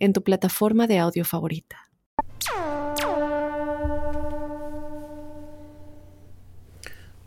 en 0.00 0.12
tu 0.12 0.22
plataforma 0.22 0.86
de 0.86 0.98
audio 0.98 1.24
favorita. 1.24 1.76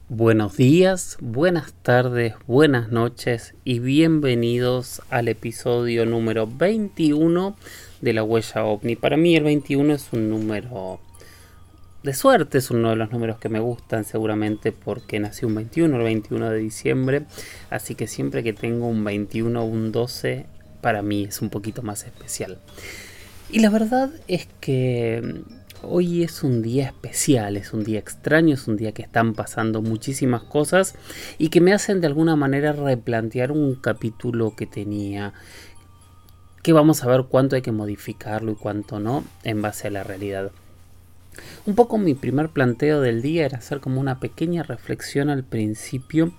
Buenos 0.09 0.57
días, 0.57 1.17
buenas 1.21 1.73
tardes, 1.81 2.34
buenas 2.45 2.91
noches 2.91 3.55
y 3.63 3.79
bienvenidos 3.79 5.01
al 5.09 5.27
episodio 5.27 6.05
número 6.05 6.45
21 6.45 7.55
de 8.01 8.13
la 8.13 8.23
huella 8.23 8.65
ovni. 8.65 8.95
Para 8.95 9.17
mí 9.17 9.35
el 9.35 9.43
21 9.43 9.93
es 9.93 10.12
un 10.12 10.29
número 10.29 10.99
de 12.03 12.13
suerte, 12.13 12.57
es 12.57 12.70
uno 12.70 12.90
de 12.90 12.95
los 12.95 13.12
números 13.12 13.40
que 13.40 13.49
me 13.49 13.59
gustan 13.59 14.03
seguramente 14.03 14.71
porque 14.71 15.20
nací 15.20 15.45
un 15.45 15.55
21, 15.55 15.95
el 15.95 16.03
21 16.03 16.49
de 16.49 16.57
diciembre, 16.57 17.23
así 17.70 17.95
que 17.95 18.07
siempre 18.07 18.43
que 18.43 18.53
tengo 18.53 18.87
un 18.87 19.03
21 19.03 19.62
o 19.62 19.65
un 19.65 19.91
12 19.91 20.45
para 20.83 21.01
mí 21.01 21.23
es 21.23 21.41
un 21.41 21.49
poquito 21.49 21.81
más 21.81 22.03
especial. 22.03 22.59
Y 23.49 23.59
la 23.59 23.71
verdad 23.71 24.11
es 24.27 24.47
que 24.59 25.41
hoy 25.81 26.23
es 26.23 26.43
un 26.43 26.61
día 26.61 26.85
especial, 26.85 27.57
es 27.57 27.73
un 27.73 27.83
día 27.83 27.99
extraño, 27.99 28.53
es 28.53 28.67
un 28.67 28.77
día 28.77 28.91
que 28.91 29.01
están 29.01 29.34
pasando 29.34 29.81
muchísimas 29.81 30.43
cosas 30.43 30.93
y 31.40 31.49
que 31.49 31.62
me 31.62 31.73
hacen 31.73 32.01
de 32.01 32.07
alguna 32.07 32.35
manera 32.35 32.73
replantear 32.73 33.51
un 33.51 33.75
capítulo 33.75 34.55
que 34.55 34.67
tenía 34.67 35.34
que 36.62 36.73
vamos 36.73 37.03
a 37.03 37.07
ver 37.07 37.25
cuánto 37.29 37.55
hay 37.55 37.62
que 37.62 37.73
modificarlo 37.73 38.53
y 38.53 38.55
cuánto 38.55 38.99
no 38.99 39.25
en 39.43 39.62
base 39.62 39.87
a 39.87 39.91
la 39.91 40.03
realidad. 40.03 40.51
Un 41.65 41.75
poco 41.75 41.97
mi 41.97 42.13
primer 42.13 42.49
planteo 42.49 43.01
del 43.01 43.21
día 43.21 43.45
era 43.45 43.57
hacer 43.57 43.79
como 43.79 43.99
una 43.99 44.20
pequeña 44.20 44.63
reflexión 44.63 45.29
al 45.29 45.43
principio 45.43 46.31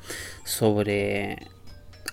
sobre 0.45 1.49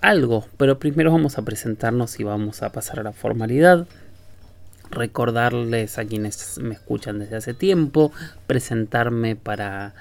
algo, 0.02 0.45
pero 0.57 0.80
primero 0.80 1.11
vamos 1.11 1.38
a 1.38 1.44
presentarnos 1.44 2.19
y 2.19 2.23
vamos 2.23 2.63
a 2.63 2.71
pasar 2.71 2.99
a 2.99 3.03
la 3.03 3.13
formalidad. 3.13 3.88
Recordarles 4.89 5.97
a 5.97 6.05
quienes 6.05 6.57
me 6.57 6.73
escuchan 6.73 7.19
desde 7.19 7.38
hace 7.38 7.53
tiempo, 7.53 8.11
presentarme 8.47 9.35
para 9.35 9.94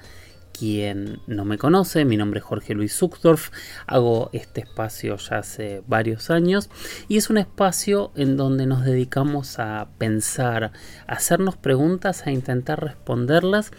quien 0.60 1.20
no 1.26 1.46
me 1.46 1.56
conoce, 1.56 2.04
mi 2.04 2.18
nombre 2.18 2.40
es 2.40 2.44
Jorge 2.44 2.74
Luis 2.74 2.94
Zuckdorf, 2.94 3.50
hago 3.86 4.28
este 4.34 4.60
espacio 4.60 5.16
ya 5.16 5.38
hace 5.38 5.82
varios 5.86 6.28
años 6.28 6.68
y 7.08 7.16
es 7.16 7.30
un 7.30 7.38
espacio 7.38 8.10
en 8.14 8.36
donde 8.36 8.66
nos 8.66 8.84
dedicamos 8.84 9.58
a 9.58 9.88
pensar, 9.96 10.72
a 11.06 11.12
hacernos 11.14 11.56
preguntas, 11.56 12.26
a 12.26 12.30
intentar 12.30 12.82
responderlas 12.82 13.70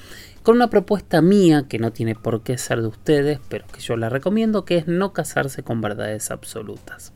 con 0.44 0.56
una 0.56 0.70
propuesta 0.70 1.22
mía 1.22 1.66
que 1.68 1.80
no 1.80 1.92
tiene 1.92 2.16
por 2.16 2.42
qué 2.42 2.58
ser 2.58 2.82
de 2.82 2.88
ustedes, 2.88 3.40
pero 3.50 3.66
que 3.72 3.80
yo 3.80 3.96
la 3.96 4.10
recomiendo, 4.10 4.66
que 4.66 4.78
es 4.78 4.88
no 4.88 5.14
casarse 5.14 5.64
con 5.64 5.82
verdades 5.82 6.32
absolutas. 6.32 7.14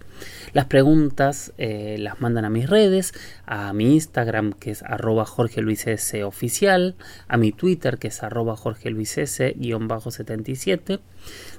Las 0.55 0.67
preguntas 0.67 1.51
eh, 1.57 1.97
las 1.99 2.21
mandan 2.21 2.45
a 2.45 2.49
mis 2.49 2.69
redes, 2.69 3.13
a 3.45 3.73
mi 3.73 3.93
Instagram 3.93 4.53
que 4.53 4.71
es 4.71 4.83
arroba 4.83 5.25
Jorge 5.25 5.61
Luis 5.61 5.85
S 5.85 6.23
oficial, 6.23 6.95
a 7.27 7.35
mi 7.35 7.51
Twitter 7.51 7.97
que 7.97 8.07
es 8.07 8.23
arroba 8.23 8.55
Jorge 8.55 8.89
Luis 8.89 9.17
S 9.17 9.53
77. 9.53 10.99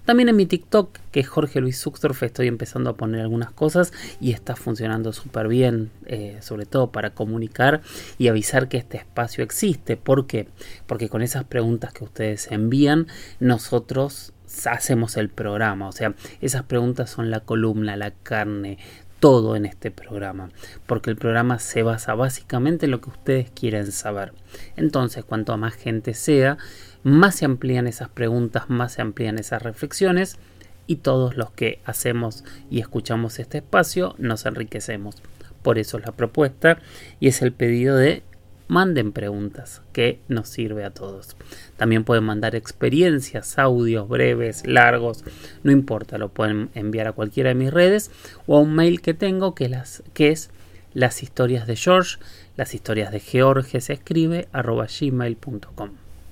También 0.07 0.31
en 0.31 0.37
mi 0.37 0.47
TikTok 0.47 0.99
que 1.13 1.21
es 1.21 1.29
Jorge 1.29 1.61
Luis 1.61 1.79
Zuxdorf 1.79 2.23
estoy 2.23 2.47
empezando 2.47 2.89
a 2.89 2.97
poner 2.97 3.21
algunas 3.21 3.53
cosas 3.53 3.93
y 4.19 4.33
está 4.33 4.57
funcionando 4.57 5.13
súper 5.13 5.49
bien, 5.49 5.91
eh, 6.07 6.39
sobre 6.41 6.65
todo 6.65 6.91
para 6.91 7.11
comunicar 7.11 7.83
y 8.17 8.29
avisar 8.29 8.71
que 8.71 8.79
este 8.79 8.97
espacio 8.97 9.45
existe. 9.45 9.99
¿Por 9.99 10.27
qué? 10.27 10.49
Porque 10.87 11.11
con 11.11 11.21
esas 11.21 11.45
preguntas 11.45 11.93
que 11.93 12.05
ustedes 12.05 12.51
envían, 12.51 13.09
nosotros 13.41 14.33
hacemos 14.67 15.17
el 15.17 15.29
programa. 15.29 15.89
O 15.89 15.93
sea, 15.93 16.15
esas 16.41 16.63
preguntas 16.63 17.11
son 17.11 17.31
la 17.31 17.41
columna, 17.41 17.97
la 17.97 18.11
carne, 18.11 18.79
todo 19.21 19.57
en 19.57 19.67
este 19.67 19.91
programa, 19.91 20.51
porque 20.87 21.11
el 21.11 21.17
programa 21.17 21.59
se 21.59 21.83
basa 21.83 22.15
básicamente 22.15 22.87
en 22.87 22.93
lo 22.93 23.01
que 23.01 23.11
ustedes 23.11 23.51
quieren 23.51 23.91
saber. 23.91 24.33
Entonces, 24.77 25.25
cuanto 25.25 25.57
más 25.57 25.75
gente 25.75 26.15
sea, 26.15 26.59
más 27.03 27.37
se 27.37 27.45
amplían 27.45 27.87
esas 27.87 28.09
preguntas, 28.09 28.69
más 28.69 28.93
se 28.93 29.03
amplían 29.03 29.39
esas 29.39 29.63
reflexiones 29.63 30.39
y 30.87 30.97
todos 30.97 31.37
los 31.37 31.51
que 31.51 31.81
hacemos 31.85 32.45
y 32.71 32.81
escuchamos 32.81 33.39
este 33.39 33.59
espacio 33.59 34.15
nos 34.19 34.47
enriquecemos. 34.47 35.17
Por 35.63 35.79
eso 35.79 35.99
es 35.99 36.07
la 36.07 36.13
propuesta 36.13 36.79
y 37.19 37.29
es 37.29 37.43
el 37.43 37.53
pedido 37.53 37.97
de 37.97 38.23
manden 38.69 39.13
preguntas 39.13 39.83
que 39.93 40.21
nos 40.29 40.49
sirve 40.49 40.85
a 40.85 40.91
todos. 40.91 41.37
También 41.77 42.05
pueden 42.05 42.25
mandar 42.25 42.55
experiencias, 42.55 43.59
audios 43.59 44.09
breves, 44.09 44.67
largos, 44.67 45.25
no 45.63 45.73
importa, 45.73 46.19
lo 46.19 46.29
pueden 46.31 46.71
enviar 46.75 47.07
a 47.07 47.13
cualquiera 47.13 47.51
de 47.51 47.55
mis 47.55 47.73
redes 47.73 48.11
o 48.47 48.57
a 48.57 48.61
un 48.61 48.75
mail 48.75 49.01
que 49.01 49.15
tengo 49.15 49.55
que, 49.55 49.69
las, 49.69 50.03
que 50.15 50.31
es 50.31 50.51
las 50.93 51.23
historias 51.23 51.67
de 51.67 51.77
George, 51.77 52.19
las 52.57 52.75
historias 52.75 53.13
de 53.13 53.21
George 53.21 53.81
se 53.81 53.93
escribe 53.93 54.49
arroba 54.53 54.87
gmail.com. 54.87 55.91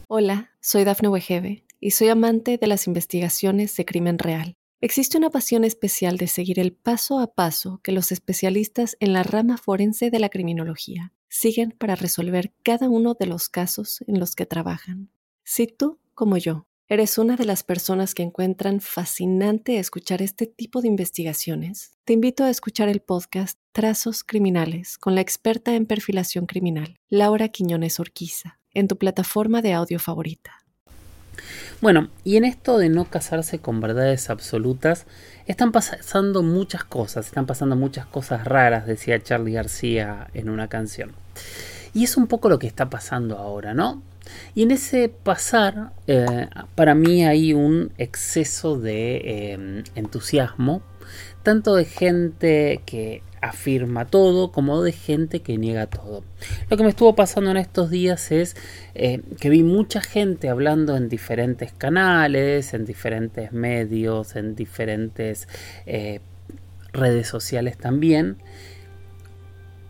Hola, 0.09 0.51
soy 0.61 0.85
Dafne 0.85 1.09
Wegebe 1.09 1.65
y 1.81 1.91
soy 1.91 2.09
amante 2.09 2.57
de 2.57 2.67
las 2.67 2.87
investigaciones 2.87 3.77
de 3.77 3.85
crimen 3.85 4.19
real. 4.19 4.55
Existe 4.81 5.17
una 5.17 5.31
pasión 5.31 5.65
especial 5.65 6.19
de 6.19 6.27
seguir 6.27 6.59
el 6.59 6.73
paso 6.73 7.19
a 7.19 7.35
paso 7.35 7.81
que 7.83 7.93
los 7.93 8.13
especialistas 8.13 8.97
en 9.01 9.13
la 9.13 9.23
rama 9.23 9.57
forense 9.57 10.11
de 10.11 10.19
la 10.19 10.29
criminología 10.29 11.13
siguen 11.35 11.73
para 11.73 11.97
resolver 11.97 12.53
cada 12.63 12.89
uno 12.89 13.15
de 13.19 13.27
los 13.27 13.49
casos 13.49 14.05
en 14.07 14.21
los 14.21 14.37
que 14.37 14.47
trabajan. 14.47 15.11
Si 15.43 15.67
tú, 15.67 15.99
como 16.15 16.37
yo, 16.37 16.69
eres 16.87 17.19
una 17.19 17.35
de 17.35 17.45
las 17.45 17.65
personas 17.65 18.15
que 18.15 18.23
encuentran 18.23 18.81
fascinante 18.81 19.81
escuchar 19.81 20.23
este 20.23 20.47
tipo 20.47 20.81
de 20.81 20.87
investigaciones, 20.87 21.99
te 22.05 22.13
invito 22.13 22.45
a 22.45 22.51
escuchar 22.51 22.89
el 22.89 23.01
podcast 23.01 23.59
Trazos 23.73 24.23
Criminales 24.23 24.97
con 24.97 25.17
la 25.17 25.23
experta 25.23 25.75
en 25.75 25.87
perfilación 25.87 26.47
criminal, 26.47 27.01
Laura 27.09 27.49
Quiñones 27.49 27.99
Orquiza, 27.99 28.61
en 28.73 28.87
tu 28.87 28.97
plataforma 28.97 29.61
de 29.61 29.73
audio 29.73 29.99
favorita. 29.99 30.53
Bueno, 31.81 32.11
y 32.23 32.37
en 32.37 32.45
esto 32.45 32.79
de 32.79 32.91
no 32.91 33.07
casarse 33.07 33.59
con 33.59 33.81
verdades 33.81 34.31
absolutas, 34.31 35.07
están 35.47 35.73
pasando 35.73 36.45
muchas 36.45 36.85
cosas, 36.85 37.27
están 37.27 37.47
pasando 37.47 37.75
muchas 37.75 38.07
cosas 38.07 38.45
raras, 38.45 38.87
decía 38.87 39.21
Charlie 39.21 39.55
García 39.55 40.29
en 40.33 40.49
una 40.49 40.69
canción. 40.69 41.24
Y 41.93 42.05
es 42.05 42.17
un 42.17 42.27
poco 42.27 42.49
lo 42.49 42.59
que 42.59 42.67
está 42.67 42.91
pasando 42.91 43.39
ahora, 43.39 43.73
¿no? 43.73 44.03
Y 44.55 44.63
en 44.63 44.71
ese 44.71 45.09
pasar, 45.09 45.93
eh, 46.07 46.49
para 46.75 46.95
mí 46.95 47.25
hay 47.25 47.53
un 47.53 47.93
exceso 47.99 48.79
de 48.79 49.17
eh, 49.17 49.83
entusiasmo, 49.95 50.83
tanto 51.43 51.75
de 51.75 51.85
gente 51.85 52.81
que 52.87 53.23
afirma 53.43 54.07
todo 54.07 54.51
como 54.51 54.83
de 54.83 54.93
gente 54.93 55.41
que 55.41 55.59
niega 55.59 55.87
todo. 55.87 56.25
Lo 56.71 56.77
que 56.77 56.83
me 56.83 56.89
estuvo 56.89 57.15
pasando 57.15 57.51
en 57.51 57.59
estos 57.59 57.91
días 57.91 58.33
es 58.33 58.57
eh, 58.95 59.21
que 59.39 59.51
vi 59.51 59.63
mucha 59.63 60.01
gente 60.01 60.49
hablando 60.49 60.97
en 60.97 61.11
diferentes 61.11 61.73
canales, 61.73 62.73
en 62.73 62.87
diferentes 62.87 63.53
medios, 63.53 64.37
en 64.37 64.55
diferentes 64.55 65.47
redes 66.95 67.27
sociales 67.29 67.77
también, 67.77 68.39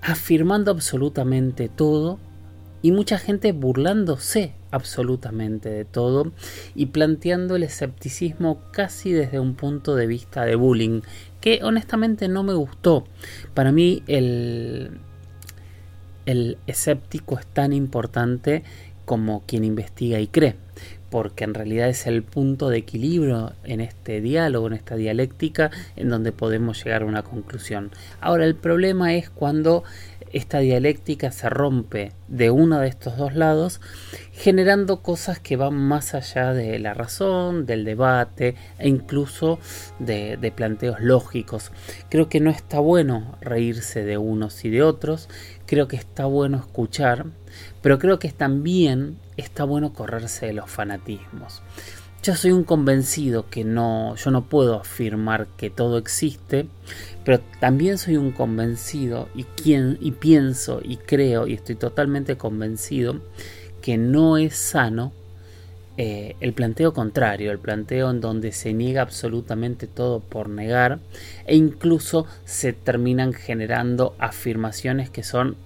afirmando 0.05 0.71
absolutamente 0.71 1.71
todo 1.71 2.19
y 2.83 2.93
mucha 2.93 3.19
gente 3.19 3.53
burlándose 3.53 4.53
absolutamente 4.71 5.71
de 5.71 5.87
todo 5.87 6.33
y 6.75 6.87
planteando 6.87 7.56
el 7.56 7.62
escepticismo 7.62 8.61
casi 8.71 9.12
desde 9.12 9.41
un 9.41 9.55
punto 9.55 9.97
de 9.97 10.06
vista 10.06 10.45
de 10.45 10.56
bullying, 10.56 11.01
que 11.41 11.61
honestamente 11.62 12.29
no 12.29 12.43
me 12.43 12.53
gustó. 12.53 13.05
Para 13.55 13.73
mí 13.73 14.03
el, 14.06 14.99
el 16.27 16.59
escéptico 16.67 17.39
es 17.39 17.47
tan 17.47 17.73
importante 17.73 18.62
como 19.07 19.43
quien 19.47 19.65
investiga 19.65 20.21
y 20.21 20.27
cree, 20.27 20.57
porque 21.14 21.44
en 21.44 21.55
realidad 21.55 21.88
es 21.88 22.08
el 22.08 22.25
punto 22.25 22.70
de 22.70 22.78
equilibrio 22.78 23.52
en 23.62 23.81
este 23.81 24.20
diálogo, 24.20 24.66
en 24.66 24.72
esta 24.72 24.96
dialéctica, 24.96 25.70
en 25.94 26.08
donde 26.08 26.32
podemos 26.32 26.82
llegar 26.82 27.02
a 27.02 27.06
una 27.06 27.22
conclusión. 27.22 27.93
Ahora, 28.20 28.46
el 28.46 28.56
problema 28.56 29.14
es 29.14 29.31
cuando 29.31 29.84
esta 30.32 30.58
dialéctica 30.58 31.31
se 31.31 31.49
rompe 31.49 32.11
de 32.26 32.50
uno 32.50 32.81
de 32.81 32.88
estos 32.88 33.16
dos 33.16 33.37
lados, 33.37 33.81
generando 34.32 35.02
cosas 35.02 35.38
que 35.38 35.55
van 35.55 35.75
más 35.75 36.16
allá 36.16 36.52
de 36.52 36.81
la 36.81 36.94
razón, 36.94 37.64
del 37.64 37.84
debate 37.84 38.56
e 38.81 38.88
incluso 38.88 39.61
de, 40.00 40.52
planteos 40.56 40.99
lógicos. 40.99 41.70
Creo 42.08 42.28
que 42.28 42.40
no 42.40 42.50
está 42.50 42.81
bueno 42.81 43.38
reírse 43.40 44.05
de 44.05 44.19
unos 44.19 44.64
y 44.64 44.70
de 44.70 44.82
otros, 44.82 45.28
creo 45.64 45.87
que 45.87 45.94
está 45.94 46.25
bueno 46.25 46.56
escuchar, 46.56 47.26
pero 47.82 48.00
creo 48.00 48.19
que 48.19 48.31
también 48.31 49.19
está 49.37 49.65
bueno 49.65 49.93
correrse 49.93 50.47
de 50.47 50.53
los 50.53 50.71
fanatismos. 50.71 51.63
Yo 52.23 52.35
soy 52.35 52.53
un 52.53 52.65
convencido 52.65 53.51
que 53.51 53.65
no, 53.65 54.17
yo 54.17 54.31
no 54.31 54.47
puedo 54.47 54.81
afirmar 54.81 55.47
que 55.59 55.69
todo 55.69 55.99
existe, 55.99 56.67
pero 57.23 57.41
también 57.61 57.99
soy 57.99 58.17
un 58.17 58.33
convencido 58.33 59.29
y, 59.35 59.45
quien, 59.45 59.99
y 60.01 60.13
pienso 60.13 60.81
y 60.83 60.97
creo 60.97 61.47
y 61.47 61.53
estoy 61.53 61.75
totalmente 61.75 62.39
convencido 62.39 63.21
que 63.83 63.99
no 63.99 64.39
es 64.39 64.57
sano 64.57 65.13
eh, 65.97 66.35
el 66.41 66.55
planteo 66.55 66.93
contrario, 66.93 67.53
el 67.53 67.59
planteo 67.59 68.11
en 68.11 68.21
donde 68.21 68.51
se 68.53 68.73
niega 68.73 69.03
absolutamente 69.03 69.87
todo 69.87 70.19
por 70.19 70.49
negar 70.49 70.99
e 71.47 71.55
incluso 71.55 72.27
se 72.47 72.73
terminan 72.73 73.33
generando 73.33 74.17
afirmaciones 74.19 75.11
que 75.11 75.23
son 75.23 75.57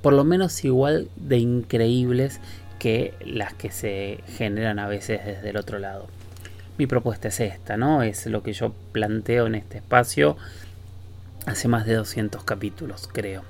por 0.00 0.14
lo 0.14 0.24
menos 0.24 0.64
igual 0.64 1.08
de 1.14 1.38
increíbles 1.38 2.40
que 2.82 3.14
las 3.24 3.54
que 3.54 3.70
se 3.70 4.18
generan 4.36 4.80
a 4.80 4.88
veces 4.88 5.24
desde 5.24 5.50
el 5.50 5.56
otro 5.56 5.78
lado. 5.78 6.08
Mi 6.78 6.88
propuesta 6.88 7.28
es 7.28 7.38
esta, 7.38 7.76
¿no? 7.76 8.02
Es 8.02 8.26
lo 8.26 8.42
que 8.42 8.52
yo 8.54 8.74
planteo 8.90 9.46
en 9.46 9.54
este 9.54 9.78
espacio 9.78 10.36
hace 11.46 11.68
más 11.68 11.86
de 11.86 11.94
200 11.94 12.42
capítulos, 12.42 13.08
creo. 13.12 13.44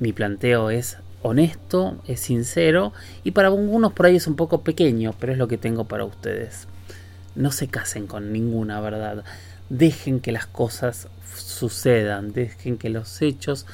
Mi 0.00 0.14
planteo 0.14 0.70
es 0.70 0.96
honesto, 1.20 2.00
es 2.06 2.20
sincero 2.20 2.94
y 3.22 3.32
para 3.32 3.48
algunos 3.48 3.92
por 3.92 4.06
ahí 4.06 4.16
es 4.16 4.26
un 4.26 4.36
poco 4.36 4.62
pequeño, 4.62 5.14
pero 5.20 5.32
es 5.32 5.38
lo 5.38 5.46
que 5.46 5.58
tengo 5.58 5.84
para 5.84 6.06
ustedes. 6.06 6.68
No 7.34 7.52
se 7.52 7.68
casen 7.68 8.06
con 8.06 8.32
ninguna 8.32 8.80
verdad. 8.80 9.24
Dejen 9.68 10.20
que 10.20 10.32
las 10.32 10.46
cosas 10.46 11.08
sucedan, 11.36 12.32
dejen 12.32 12.78
que 12.78 12.88
los 12.88 13.20
hechos 13.20 13.66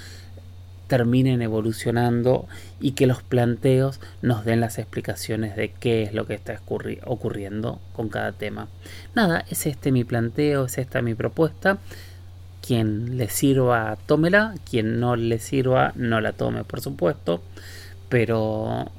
terminen 0.89 1.43
evolucionando 1.43 2.49
y 2.81 2.93
que 2.93 3.07
los 3.07 3.23
planteos 3.23 4.01
nos 4.23 4.45
den 4.45 4.61
las 4.61 4.79
explicaciones 4.79 5.55
de 5.55 5.71
qué 5.71 6.03
es 6.03 6.15
lo 6.15 6.27
que 6.27 6.35
está 6.35 6.61
ocurriendo 7.05 7.79
con 7.93 8.09
cada 8.09 8.33
tema. 8.33 8.69
Nada, 9.15 9.45
es 9.49 9.67
este 9.67 9.93
mi 9.93 10.03
planteo, 10.03 10.65
es 10.65 10.79
esta 10.79 11.03
mi 11.03 11.15
propuesta. 11.15 11.79
Quien 12.67 13.17
le 13.17 13.29
sirva, 13.29 13.97
tómela. 14.07 14.55
Quien 14.69 14.99
no 14.99 15.15
le 15.15 15.39
sirva, 15.39 15.93
no 15.95 16.21
la 16.21 16.33
tome, 16.33 16.65
por 16.65 16.81
supuesto. 16.81 17.43
Pero 18.09 18.91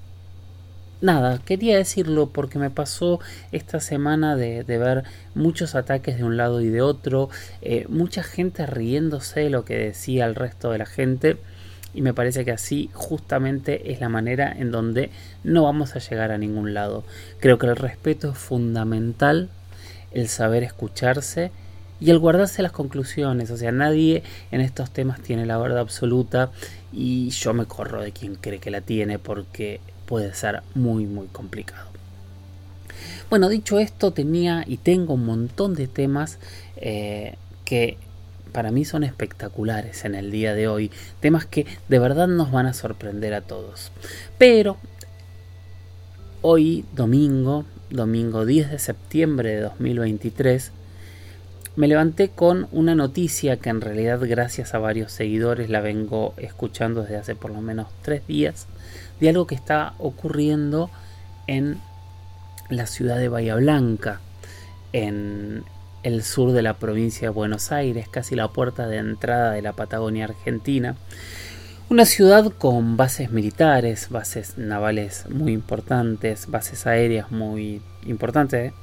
nada, 1.02 1.40
quería 1.44 1.78
decirlo 1.78 2.28
porque 2.28 2.60
me 2.60 2.70
pasó 2.70 3.20
esta 3.52 3.80
semana 3.80 4.36
de, 4.36 4.64
ver 4.64 5.06
muchos 5.34 5.74
ataques 5.74 6.18
de 6.18 6.24
un 6.24 6.38
lado 6.38 6.62
y 6.62 6.70
de 6.70 6.82
otro, 6.82 7.30
eh, 7.62 7.86
mucha 7.90 8.22
gente 8.22 8.66
riéndose 8.68 9.42
de 9.42 9.50
lo 9.50 9.66
que 9.66 9.76
decía 9.76 10.26
el 10.26 10.36
resto 10.36 10.72
de 10.72 10.78
la 10.78 10.86
gente 10.86 11.38
y 11.94 12.02
me 12.02 12.14
parece 12.14 12.46
que 12.46 12.52
así 12.52 12.90
justamente 12.94 13.92
es 13.92 14.00
la 14.00 14.10
manera 14.10 14.52
en 14.52 14.72
donde 14.72 15.10
no 15.44 15.64
vamos 15.64 15.96
a 15.96 16.00
llegar 16.00 16.32
a 16.32 16.38
ningún 16.38 16.74
lado. 16.74 17.04
Creo 17.40 17.58
que 17.58 17.68
el 17.68 17.76
respeto 17.76 18.32
es 18.32 18.38
fundamental, 18.38 19.50
el 20.12 20.28
saber 20.28 20.64
escucharse 20.64 21.52
y 22.00 22.12
el 22.12 22.20
guardarse 22.20 22.62
las 22.62 22.72
conclusiones. 22.72 23.52
O 23.52 23.58
sea, 23.58 23.72
nadie 23.72 24.24
en 24.52 24.62
estos 24.62 24.92
temas 24.92 25.22
tiene 25.22 25.46
la 25.46 25.58
verdad 25.58 25.80
absoluta 25.80 26.52
y 26.92 27.30
yo 27.30 27.54
me 27.54 27.66
corro 27.66 28.02
de 28.02 28.12
quien 28.12 28.36
cree 28.36 28.60
que 28.60 28.72
la 28.72 28.82
tiene 28.82 29.20
porque 29.20 29.80
puede 30.06 30.34
ser 30.34 30.62
muy 30.76 31.06
muy 31.06 31.28
complicado. 31.28 31.90
Bueno, 33.30 33.48
dicho 33.48 33.80
esto, 33.80 34.12
tenía 34.12 34.64
y 34.66 34.78
tengo 34.78 35.14
un 35.14 35.26
montón 35.26 35.76
de 35.76 35.88
temas 35.88 36.40
eh, 36.78 37.36
que 37.64 37.98
para 38.50 38.72
mí 38.72 38.86
son 38.86 39.04
espectaculares 39.04 40.06
en 40.06 40.16
el 40.16 40.32
día 40.32 40.54
de 40.54 40.68
hoy, 40.68 40.92
temas 41.20 41.46
que 41.46 41.66
de 41.88 42.00
verdad 42.00 42.28
nos 42.28 42.52
van 42.52 42.66
a 42.66 42.74
sorprender 42.74 43.34
a 43.34 43.42
todos. 43.42 43.92
Pero 44.38 44.78
hoy, 46.42 46.86
domingo, 46.96 47.66
domingo 47.90 48.46
10 48.46 48.72
de 48.72 48.80
septiembre 48.80 49.56
de 49.56 49.62
2023, 49.62 50.72
me 51.76 51.88
levanté 51.88 52.30
con 52.30 52.68
una 52.72 52.96
noticia 52.96 53.58
que 53.58 53.70
en 53.70 53.82
realidad 53.82 54.20
gracias 54.22 54.74
a 54.74 54.80
varios 54.80 55.12
seguidores 55.12 55.70
la 55.70 55.82
vengo 55.82 56.34
escuchando 56.38 57.04
desde 57.04 57.18
hace 57.18 57.36
por 57.36 57.52
lo 57.52 57.62
menos 57.62 57.88
tres 58.02 58.26
días, 58.28 58.68
de 59.20 59.30
algo 59.30 59.48
que 59.48 59.56
está 59.56 59.94
ocurriendo 59.98 60.90
en 61.48 61.80
la 62.70 62.86
ciudad 62.86 63.18
de 63.18 63.30
Bahía 63.30 63.56
Blanca, 63.56 64.20
en, 64.94 65.64
el 66.10 66.24
sur 66.24 66.52
de 66.52 66.62
la 66.64 66.74
provincia 66.74 67.28
de 67.28 67.34
Buenos 67.34 67.72
Aires, 67.72 68.10
casi 68.10 68.36
la 68.36 68.48
puerta 68.48 68.88
de 68.88 68.98
entrada 68.98 69.52
de 69.52 69.62
la 69.62 69.74
Patagonia 69.74 70.26
Argentina. 70.26 70.96
Una 71.90 72.06
ciudad 72.06 72.52
con 72.52 72.98
bases 72.98 73.32
militares, 73.32 74.10
bases 74.10 74.58
navales 74.58 75.26
muy 75.30 75.54
importantes, 75.54 76.50
bases 76.50 76.88
aéreas 76.88 77.32
muy 77.32 77.82
importantes, 78.06 78.74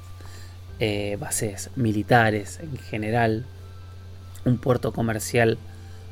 eh, 0.79 1.17
bases 1.21 1.71
militares 1.75 2.61
en 2.61 2.77
general, 2.79 3.45
un 4.45 4.59
puerto 4.59 4.93
comercial 4.93 5.59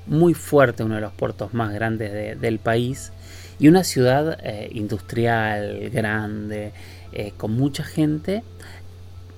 muy 0.06 0.34
fuerte, 0.34 0.82
uno 0.82 0.96
de 0.96 1.00
los 1.00 1.12
puertos 1.12 1.54
más 1.54 1.72
grandes 1.72 2.40
del 2.40 2.58
país, 2.58 3.12
y 3.58 3.68
una 3.68 3.84
ciudad 3.84 4.38
eh, 4.42 4.68
industrial 4.72 5.90
grande, 5.90 6.72
eh, 7.12 7.32
con 7.36 7.52
mucha 7.52 7.84
gente, 7.84 8.42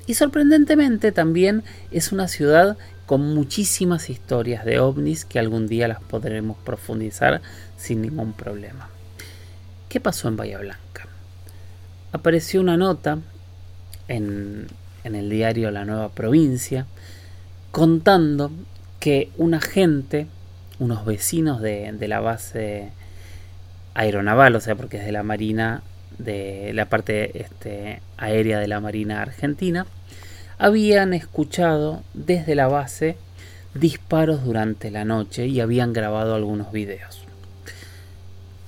y 0.06 0.14
sorprendentemente 0.14 1.12
también 1.12 1.64
es 1.90 2.12
una 2.12 2.28
ciudad 2.28 2.76
con 3.06 3.34
muchísimas 3.34 4.10
historias 4.10 4.64
de 4.64 4.80
ovnis 4.80 5.24
que 5.24 5.38
algún 5.38 5.66
día 5.66 5.88
las 5.88 6.00
podremos 6.00 6.56
profundizar 6.58 7.40
sin 7.76 8.02
ningún 8.02 8.32
problema. 8.32 8.88
¿Qué 9.88 10.00
pasó 10.00 10.28
en 10.28 10.36
Bahía 10.36 10.58
Blanca? 10.58 11.06
Apareció 12.12 12.60
una 12.60 12.76
nota 12.76 13.18
en, 14.08 14.66
el 15.04 15.30
diario 15.30 15.70
La 15.70 15.84
Nueva 15.84 16.08
Provincia 16.10 16.86
contando 17.70 18.50
que 18.98 19.30
un 19.36 19.54
agente, 19.54 20.26
unos 20.78 21.04
vecinos 21.04 21.60
de, 21.60 21.92
de 21.92 22.08
la 22.08 22.20
base 22.20 22.90
aeronaval, 23.94 24.56
o 24.56 24.60
sea, 24.60 24.74
porque 24.74 24.98
es 24.98 25.06
de 25.06 25.12
la 25.12 25.22
Marina 25.22 25.82
de 26.18 26.72
la 26.74 26.86
parte 26.86 27.42
este, 27.42 28.00
aérea 28.16 28.58
de 28.58 28.68
la 28.68 28.80
Marina 28.80 29.22
Argentina, 29.22 29.86
habían 30.58 31.12
escuchado 31.12 32.02
desde 32.14 32.54
la 32.54 32.68
base 32.68 33.16
disparos 33.74 34.44
durante 34.44 34.90
la 34.90 35.04
noche 35.04 35.46
y 35.46 35.60
habían 35.60 35.92
grabado 35.92 36.34
algunos 36.34 36.72
videos. 36.72 37.22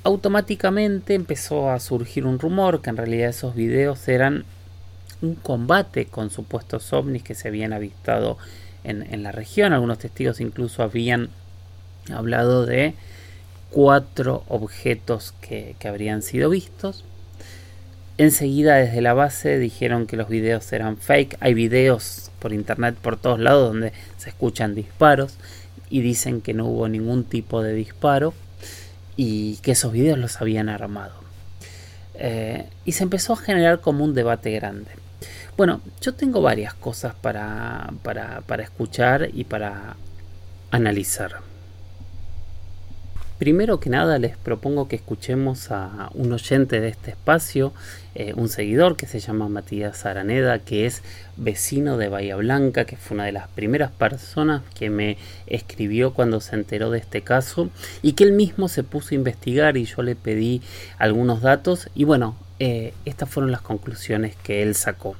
Automáticamente 0.04 1.14
empezó 1.14 1.70
a 1.70 1.80
surgir 1.80 2.26
un 2.26 2.38
rumor 2.38 2.82
que 2.82 2.90
en 2.90 2.96
realidad 2.96 3.30
esos 3.30 3.54
videos 3.54 4.06
eran 4.08 4.44
un 5.20 5.34
combate 5.34 6.06
con 6.06 6.30
supuestos 6.30 6.92
ovnis 6.92 7.22
que 7.22 7.34
se 7.34 7.48
habían 7.48 7.72
avistado 7.72 8.38
en, 8.84 9.22
la 9.22 9.32
región. 9.32 9.72
Algunos 9.72 9.98
testigos 9.98 10.40
incluso 10.40 10.82
habían 10.82 11.30
hablado 12.12 12.64
de 12.64 12.94
cuatro 13.70 14.44
objetos 14.48 15.34
que 15.40 15.74
habrían 15.84 16.22
sido 16.22 16.50
vistos. 16.50 17.04
Enseguida 18.18 18.74
desde 18.74 19.00
la 19.00 19.14
base 19.14 19.60
dijeron 19.60 20.08
que 20.08 20.16
los 20.16 20.28
videos 20.28 20.72
eran 20.72 20.96
fake. 20.96 21.36
Hay 21.38 21.54
videos 21.54 22.32
por 22.40 22.52
internet 22.52 22.96
por 23.00 23.16
todos 23.16 23.38
lados 23.38 23.68
donde 23.68 23.92
se 24.16 24.30
escuchan 24.30 24.74
disparos 24.74 25.36
y 25.88 26.00
dicen 26.00 26.40
que 26.40 26.52
no 26.52 26.66
hubo 26.66 26.88
ningún 26.88 27.22
tipo 27.22 27.62
de 27.62 27.74
disparo 27.74 28.34
y 29.16 29.58
que 29.58 29.70
esos 29.70 29.92
videos 29.92 30.18
los 30.18 30.40
habían 30.40 30.68
armado. 30.68 31.14
Eh, 32.14 32.66
y 32.84 32.92
se 32.92 33.04
empezó 33.04 33.34
a 33.34 33.36
generar 33.36 33.80
como 33.80 34.04
un 34.04 34.14
debate 34.14 34.50
grande. 34.50 34.90
Bueno, 35.56 35.80
yo 36.00 36.12
tengo 36.12 36.42
varias 36.42 36.74
cosas 36.74 37.14
para, 37.14 37.92
para, 38.02 38.40
para 38.40 38.64
escuchar 38.64 39.28
y 39.32 39.44
para 39.44 39.94
analizar. 40.72 41.36
Primero 43.38 43.78
que 43.78 43.88
nada 43.88 44.18
les 44.18 44.36
propongo 44.36 44.88
que 44.88 44.96
escuchemos 44.96 45.70
a 45.70 46.10
un 46.14 46.32
oyente 46.32 46.80
de 46.80 46.88
este 46.88 47.12
espacio, 47.12 47.72
eh, 48.16 48.32
un 48.34 48.48
seguidor 48.48 48.96
que 48.96 49.06
se 49.06 49.20
llama 49.20 49.48
Matías 49.48 50.04
Araneda, 50.06 50.58
que 50.58 50.86
es 50.86 51.02
vecino 51.36 51.98
de 51.98 52.08
Bahía 52.08 52.34
Blanca, 52.34 52.84
que 52.84 52.96
fue 52.96 53.14
una 53.14 53.26
de 53.26 53.32
las 53.32 53.46
primeras 53.46 53.92
personas 53.92 54.62
que 54.74 54.90
me 54.90 55.18
escribió 55.46 56.14
cuando 56.14 56.40
se 56.40 56.56
enteró 56.56 56.90
de 56.90 56.98
este 56.98 57.22
caso 57.22 57.70
y 58.02 58.14
que 58.14 58.24
él 58.24 58.32
mismo 58.32 58.66
se 58.66 58.82
puso 58.82 59.10
a 59.12 59.14
investigar 59.14 59.76
y 59.76 59.84
yo 59.84 60.02
le 60.02 60.16
pedí 60.16 60.60
algunos 60.98 61.40
datos 61.40 61.90
y 61.94 62.02
bueno, 62.02 62.36
eh, 62.58 62.92
estas 63.04 63.30
fueron 63.30 63.52
las 63.52 63.60
conclusiones 63.60 64.34
que 64.42 64.64
él 64.64 64.74
sacó. 64.74 65.14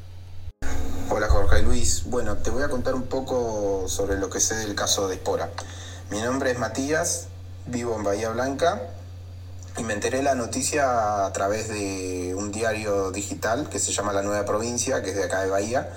Hola 1.09 1.29
Jorge 1.29 1.63
Luis, 1.63 2.03
bueno, 2.07 2.37
te 2.39 2.51
voy 2.51 2.65
a 2.65 2.69
contar 2.69 2.97
un 2.97 3.05
poco 3.05 3.85
sobre 3.87 4.19
lo 4.19 4.29
que 4.29 4.41
sé 4.41 4.57
del 4.57 4.75
caso 4.75 5.07
de 5.07 5.15
Espora. 5.15 5.51
Mi 6.11 6.21
nombre 6.21 6.51
es 6.51 6.59
Matías, 6.59 7.29
vivo 7.69 7.97
en 7.97 8.03
Bahía 8.03 8.31
Blanca 8.31 8.81
y 9.77 9.83
me 9.83 9.93
enteré 9.93 10.23
la 10.23 10.35
noticia 10.35 11.27
a 11.27 11.33
través 11.33 11.69
de 11.69 12.35
un 12.37 12.51
diario 12.51 13.11
digital 13.13 13.69
que 13.69 13.79
se 13.79 13.93
llama 13.93 14.13
La 14.13 14.23
Nueva 14.23 14.45
Provincia, 14.45 15.03
que 15.03 15.11
es 15.11 15.17
de 15.17 15.25
acá 15.25 15.43
de 15.43 15.51
Bahía. 15.51 15.89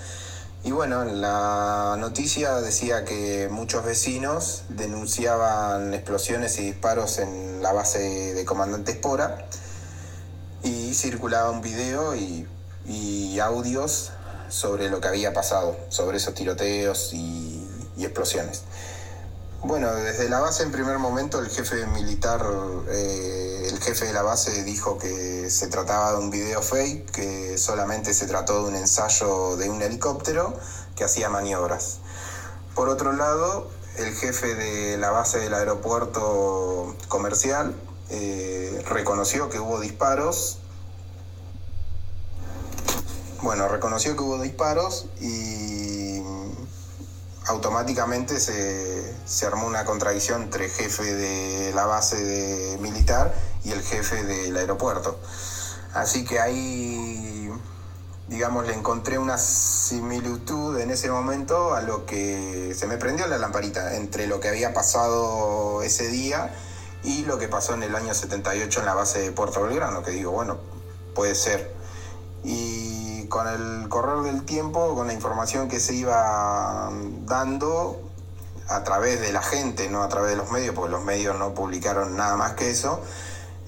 Y 0.64 0.72
bueno, 0.72 1.04
la 1.06 1.96
noticia 1.98 2.62
decía 2.62 3.04
que 3.06 3.48
muchos 3.50 3.84
vecinos 3.84 4.64
denunciaban 4.70 5.94
explosiones 5.94 6.60
y 6.60 6.66
disparos 6.66 7.18
en 7.18 7.64
la 7.64 7.74
base 7.74 8.34
de 8.36 8.46
Comandante 8.46 8.92
Espora 8.92 9.48
y 10.64 10.94
circulaba 10.94 11.50
un 11.50 11.62
video 11.62 12.16
y, 12.16 12.48
y 12.86 13.40
audios 13.40 14.12
sobre 14.50 14.90
lo 14.90 15.02
que 15.02 15.08
había 15.08 15.34
pasado, 15.34 15.76
sobre 15.90 16.18
esos 16.18 16.36
tiroteos 16.36 17.14
y, 17.14 17.68
y 17.98 18.04
explosiones. 18.04 18.62
Bueno, 19.64 19.94
desde 19.94 20.28
la 20.28 20.40
base 20.40 20.64
en 20.64 20.72
primer 20.72 20.98
momento 20.98 21.40
el 21.40 21.48
jefe 21.48 21.86
militar, 21.86 22.44
eh, 22.90 23.68
el 23.70 23.80
jefe 23.80 24.06
de 24.06 24.14
la 24.14 24.24
base 24.24 24.64
dijo 24.64 24.98
que 24.98 25.52
se 25.52 25.68
trataba 25.68 26.14
de 26.14 26.18
un 26.18 26.32
video 26.32 26.64
fake, 26.64 27.12
que 27.12 27.58
solamente 27.60 28.16
se 28.16 28.26
trató 28.26 28.64
de 28.64 28.70
un 28.70 28.76
ensayo 28.76 29.58
de 29.58 29.70
un 29.70 29.84
helicóptero 29.84 30.58
que 30.96 31.04
hacía 31.04 31.30
maniobras. 31.30 32.00
Por 32.74 32.90
otro 32.90 33.14
lado, 33.14 33.70
el 33.98 34.16
jefe 34.16 34.56
de 34.56 34.98
la 34.98 35.12
base 35.12 35.38
del 35.38 35.54
aeropuerto 35.54 36.96
comercial 37.08 37.76
eh, 38.10 38.84
reconoció 38.90 39.50
que 39.50 39.60
hubo 39.60 39.80
disparos. 39.80 40.58
Bueno, 43.44 43.68
reconoció 43.68 44.16
que 44.16 44.24
hubo 44.24 44.42
disparos 44.42 45.06
y 45.20 45.91
automáticamente 47.48 48.40
se, 48.40 49.16
se, 49.26 49.46
armó 49.46 49.68
una 49.68 49.86
contradicción 49.86 50.44
entre 50.44 50.66
el 50.66 50.72
jefe 50.72 51.16
de 51.16 51.74
la 51.74 51.86
base 51.86 52.24
de 52.24 52.78
militar 52.78 53.34
y 53.64 53.72
el 53.72 53.82
jefe 53.82 54.24
del 54.24 54.56
aeropuerto. 54.56 55.20
Así 55.94 56.24
que 56.24 56.40
ahí, 56.40 57.52
digamos, 58.28 58.66
le 58.68 58.74
encontré 58.74 59.18
una 59.18 59.38
similitud 59.38 60.80
en 60.80 60.92
ese 60.92 61.10
momento 61.10 61.74
a 61.74 61.82
lo 61.82 62.06
que 62.06 62.74
se 62.78 62.88
me 62.88 62.98
prendió 62.98 63.28
la 63.28 63.38
lamparita 63.38 63.96
entre 63.96 64.28
lo 64.28 64.40
que 64.40 64.48
había 64.48 64.74
pasado 64.74 65.82
ese 65.82 66.08
día 66.08 66.54
y 67.04 67.26
lo 67.26 67.40
que 67.40 67.48
pasó 67.48 67.74
en 67.74 67.84
el 67.84 67.96
año 67.96 68.14
78 68.14 68.80
en 68.80 68.86
la 68.86 68.94
base 68.94 69.20
de 69.20 69.32
Puerto 69.32 69.64
Belgrano, 69.64 70.04
que 70.04 70.12
digo, 70.12 70.32
bueno, 70.32 70.60
puede 71.16 71.36
ser. 71.36 71.74
Y 72.44 72.91
con 73.32 73.48
el 73.48 73.90
correr 73.90 74.20
del 74.32 74.46
tiempo, 74.46 74.94
con 74.94 75.08
la 75.08 75.14
información 75.14 75.68
que 75.70 75.80
se 75.80 75.96
iba 75.96 76.92
dando 77.26 78.00
a 78.68 78.84
través 78.84 79.20
de 79.22 79.32
la 79.32 79.42
gente, 79.42 79.90
no 79.90 80.04
a 80.04 80.10
través 80.10 80.32
de 80.32 80.36
los 80.36 80.52
medios, 80.52 80.76
porque 80.76 80.92
los 80.92 81.04
medios 81.04 81.40
no 81.40 81.56
publicaron 81.56 82.16
nada 82.16 82.36
más 82.36 82.54
que 82.54 82.70
eso, 82.70 83.02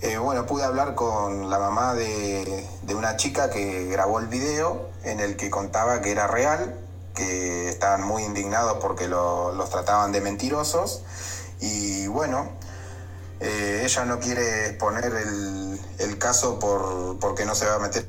eh, 0.01 0.17
bueno, 0.17 0.46
pude 0.46 0.65
hablar 0.65 0.96
con 0.96 1.50
la 1.50 1.60
mamá 1.60 1.93
de, 1.93 2.67
una 2.93 3.15
chica 3.15 3.50
que 3.50 3.86
grabó 3.86 4.20
el 4.20 4.27
video 4.27 4.89
en 5.03 5.22
el 5.22 5.38
que 5.38 5.50
contaba 5.50 6.01
que 6.01 6.12
era 6.12 6.27
real, 6.27 6.77
que 7.15 7.70
estaban 7.70 8.03
muy 8.03 8.24
indignados 8.24 8.79
porque 8.82 9.08
lo, 9.08 9.53
los 9.53 9.70
trataban 9.70 10.12
de 10.12 10.20
mentirosos 10.20 11.03
y 11.62 12.08
bueno, 12.08 12.50
eh, 13.39 13.84
ella 13.86 14.03
no 14.03 14.20
quiere 14.20 14.67
exponer 14.67 15.05
el, 15.05 15.79
el 16.00 16.17
caso 16.17 16.60
por, 16.60 17.17
porque 17.20 17.46
no 17.46 17.55
se 17.55 17.65
va 17.65 17.75
a 17.75 17.79
meter 17.79 18.05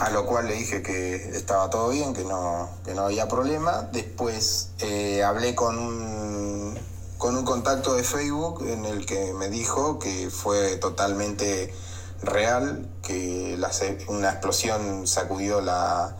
a 0.00 0.10
lo 0.10 0.26
cual 0.26 0.46
le 0.46 0.54
dije 0.54 0.82
que 0.82 1.14
estaba 1.36 1.70
todo 1.70 1.88
bien, 1.90 2.14
que 2.14 2.24
no, 2.24 2.68
que 2.84 2.94
no 2.94 3.02
había 3.02 3.28
problema. 3.28 3.88
Después 3.92 4.70
eh, 4.78 5.22
hablé 5.24 5.54
con 5.54 5.78
un, 5.78 6.78
con 7.18 7.36
un 7.36 7.44
contacto 7.44 7.94
de 7.94 8.04
Facebook 8.04 8.64
en 8.66 8.84
el 8.84 9.06
que 9.06 9.32
me 9.34 9.48
dijo 9.48 9.98
que 9.98 10.30
fue 10.30 10.76
totalmente 10.76 11.74
real, 12.22 12.88
que 13.02 13.56
la, 13.58 13.70
una 14.08 14.30
explosión 14.30 15.06
sacudió 15.06 15.60
la, 15.60 16.16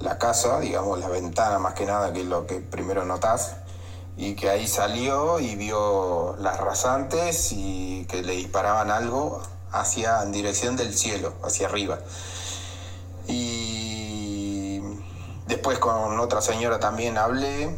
la 0.00 0.18
casa, 0.18 0.60
digamos, 0.60 0.98
la 0.98 1.08
ventana 1.08 1.58
más 1.58 1.74
que 1.74 1.86
nada, 1.86 2.12
que 2.12 2.20
es 2.20 2.26
lo 2.26 2.46
que 2.46 2.60
primero 2.60 3.04
notás, 3.04 3.56
y 4.16 4.34
que 4.34 4.50
ahí 4.50 4.66
salió 4.66 5.40
y 5.40 5.56
vio 5.56 6.36
las 6.38 6.58
rasantes 6.58 7.52
y 7.52 8.06
que 8.10 8.22
le 8.22 8.34
disparaban 8.34 8.90
algo 8.90 9.40
hacia 9.70 10.22
en 10.22 10.32
dirección 10.32 10.76
del 10.76 10.94
cielo, 10.94 11.32
hacia 11.42 11.66
arriba. 11.66 11.98
Y 13.26 14.80
después 15.46 15.78
con 15.78 16.18
otra 16.18 16.40
señora 16.40 16.80
también 16.80 17.18
hablé. 17.18 17.76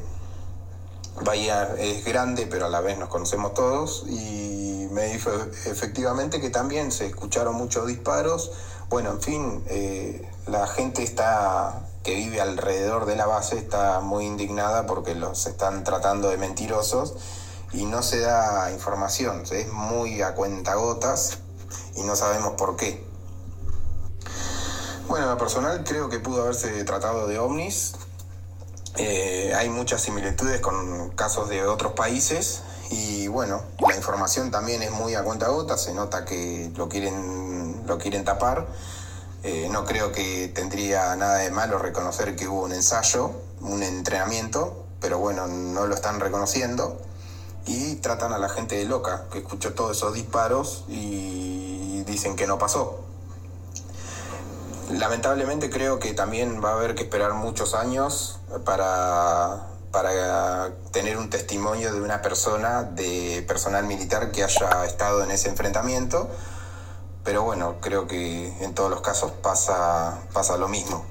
Bahía 1.22 1.74
es 1.78 2.04
grande, 2.04 2.46
pero 2.46 2.66
a 2.66 2.68
la 2.68 2.80
vez 2.80 2.98
nos 2.98 3.08
conocemos 3.08 3.54
todos. 3.54 4.04
Y 4.08 4.88
me 4.90 5.06
dijo 5.06 5.30
efectivamente 5.66 6.40
que 6.40 6.50
también 6.50 6.92
se 6.92 7.06
escucharon 7.06 7.54
muchos 7.54 7.86
disparos. 7.86 8.52
Bueno, 8.88 9.10
en 9.10 9.20
fin, 9.20 9.64
eh, 9.68 10.28
la 10.46 10.66
gente 10.66 11.02
está 11.02 11.88
que 12.04 12.14
vive 12.14 12.40
alrededor 12.40 13.06
de 13.06 13.16
la 13.16 13.26
base 13.26 13.56
está 13.56 14.00
muy 14.00 14.26
indignada 14.26 14.86
porque 14.86 15.14
los 15.14 15.46
están 15.46 15.84
tratando 15.84 16.28
de 16.28 16.36
mentirosos 16.36 17.14
y 17.72 17.86
no 17.86 18.02
se 18.02 18.20
da 18.20 18.70
información. 18.70 19.42
Es 19.50 19.72
muy 19.72 20.20
a 20.20 20.34
cuentagotas 20.34 21.38
y 21.96 22.02
no 22.02 22.14
sabemos 22.14 22.52
por 22.52 22.76
qué. 22.76 23.13
Bueno, 25.06 25.26
en 25.26 25.32
lo 25.32 25.38
personal 25.38 25.84
creo 25.84 26.08
que 26.08 26.18
pudo 26.18 26.42
haberse 26.42 26.82
tratado 26.84 27.26
de 27.26 27.38
ovnis. 27.38 27.92
Eh, 28.96 29.52
hay 29.54 29.68
muchas 29.68 30.00
similitudes 30.00 30.60
con 30.60 31.10
casos 31.10 31.50
de 31.50 31.66
otros 31.66 31.92
países 31.92 32.62
y 32.90 33.28
bueno, 33.28 33.62
la 33.86 33.94
información 33.94 34.50
también 34.50 34.82
es 34.82 34.92
muy 34.92 35.14
a 35.14 35.22
cuenta 35.22 35.48
gota, 35.48 35.76
se 35.76 35.92
nota 35.92 36.24
que 36.24 36.72
lo 36.76 36.88
quieren, 36.88 37.82
lo 37.86 37.98
quieren 37.98 38.24
tapar. 38.24 38.66
Eh, 39.42 39.68
no 39.70 39.84
creo 39.84 40.10
que 40.10 40.48
tendría 40.48 41.14
nada 41.16 41.36
de 41.36 41.50
malo 41.50 41.78
reconocer 41.78 42.34
que 42.34 42.48
hubo 42.48 42.62
un 42.62 42.72
ensayo, 42.72 43.30
un 43.60 43.82
entrenamiento, 43.82 44.86
pero 45.00 45.18
bueno, 45.18 45.46
no 45.46 45.86
lo 45.86 45.94
están 45.94 46.18
reconociendo 46.18 46.98
y 47.66 47.96
tratan 47.96 48.32
a 48.32 48.38
la 48.38 48.48
gente 48.48 48.76
de 48.76 48.86
loca, 48.86 49.26
que 49.30 49.40
escuchó 49.40 49.74
todos 49.74 49.98
esos 49.98 50.14
disparos 50.14 50.84
y 50.88 52.02
dicen 52.04 52.36
que 52.36 52.46
no 52.46 52.58
pasó. 52.58 53.03
Lamentablemente 54.98 55.70
creo 55.70 55.98
que 55.98 56.14
también 56.14 56.62
va 56.64 56.70
a 56.70 56.74
haber 56.74 56.94
que 56.94 57.02
esperar 57.02 57.34
muchos 57.34 57.74
años 57.74 58.38
para, 58.64 59.66
para 59.90 60.70
tener 60.92 61.18
un 61.18 61.30
testimonio 61.30 61.92
de 61.92 62.00
una 62.00 62.22
persona, 62.22 62.84
de 62.84 63.44
personal 63.48 63.84
militar 63.86 64.30
que 64.30 64.44
haya 64.44 64.84
estado 64.84 65.24
en 65.24 65.32
ese 65.32 65.48
enfrentamiento. 65.48 66.30
Pero 67.24 67.42
bueno, 67.42 67.76
creo 67.80 68.06
que 68.06 68.56
en 68.62 68.74
todos 68.74 68.88
los 68.88 69.00
casos 69.00 69.32
pasa, 69.32 70.20
pasa 70.32 70.56
lo 70.58 70.68
mismo. 70.68 71.04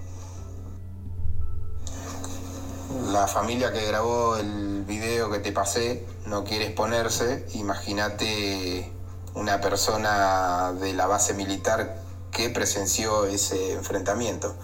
La 3.11 3.27
familia 3.27 3.73
que 3.73 3.85
grabó 3.85 4.37
el 4.37 4.85
video 4.85 5.29
que 5.29 5.39
te 5.39 5.51
pasé 5.51 6.07
no 6.25 6.45
quiere 6.45 6.67
exponerse. 6.67 7.45
Imagínate 7.55 8.93
una 9.33 9.59
persona 9.59 10.71
de 10.79 10.93
la 10.93 11.05
base 11.07 11.33
militar 11.33 12.02
que 12.33 12.49
presenció 12.49 13.25
ese 13.25 13.73
enfrentamiento. 13.73 14.55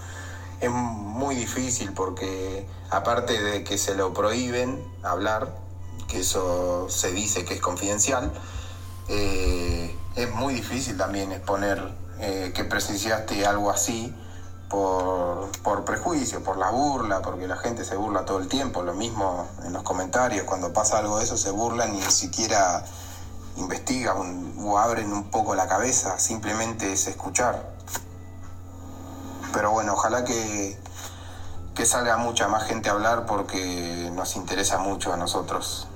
Es 0.59 0.69
muy 0.69 1.35
difícil 1.35 1.93
porque 1.93 2.67
aparte 2.89 3.41
de 3.41 3.63
que 3.63 3.77
se 3.77 3.95
lo 3.95 4.13
prohíben 4.13 4.83
hablar, 5.03 5.55
que 6.07 6.19
eso 6.19 6.87
se 6.89 7.11
dice 7.11 7.45
que 7.45 7.53
es 7.53 7.61
confidencial, 7.61 8.31
eh, 9.07 9.95
es 10.15 10.31
muy 10.33 10.53
difícil 10.53 10.97
también 10.97 11.31
exponer 11.31 11.93
eh, 12.19 12.51
que 12.53 12.65
presenciaste 12.65 13.45
algo 13.45 13.69
así 13.69 14.13
por, 14.69 15.49
por, 15.63 15.85
prejuicio, 15.85 16.43
por 16.43 16.57
la 16.57 16.71
burla, 16.71 17.21
porque 17.21 17.47
la 17.47 17.57
gente 17.57 17.85
se 17.85 17.95
burla 17.95 18.25
todo 18.25 18.39
el 18.39 18.47
tiempo, 18.47 18.83
lo 18.83 18.93
mismo 18.93 19.47
en 19.65 19.73
los 19.73 19.83
comentarios, 19.83 20.43
cuando 20.43 20.73
pasa 20.73 20.99
algo 20.99 21.17
de 21.17 21.23
eso 21.23 21.37
se 21.37 21.51
burlan 21.51 21.95
y 21.95 21.99
ni 21.99 22.11
siquiera 22.11 22.83
investigan 23.59 24.55
o 24.59 24.77
abren 24.77 25.11
un 25.11 25.29
poco 25.29 25.53
la 25.55 25.67
cabeza, 25.67 26.17
simplemente 26.17 26.93
es 26.93 27.07
escuchar. 27.07 27.61
Pero 29.53 29.71
bueno, 29.71 29.93
ojalá 29.93 30.23
que, 30.23 30.79
que 31.75 31.85
salga 31.85 32.17
mucha 32.17 32.47
más 32.47 32.63
gente 32.63 32.89
a 32.89 32.93
hablar 32.93 33.25
porque 33.25 34.09
nos 34.13 34.35
interesa 34.35 34.77
mucho 34.77 35.13
a 35.13 35.17
nosotros. 35.17 35.88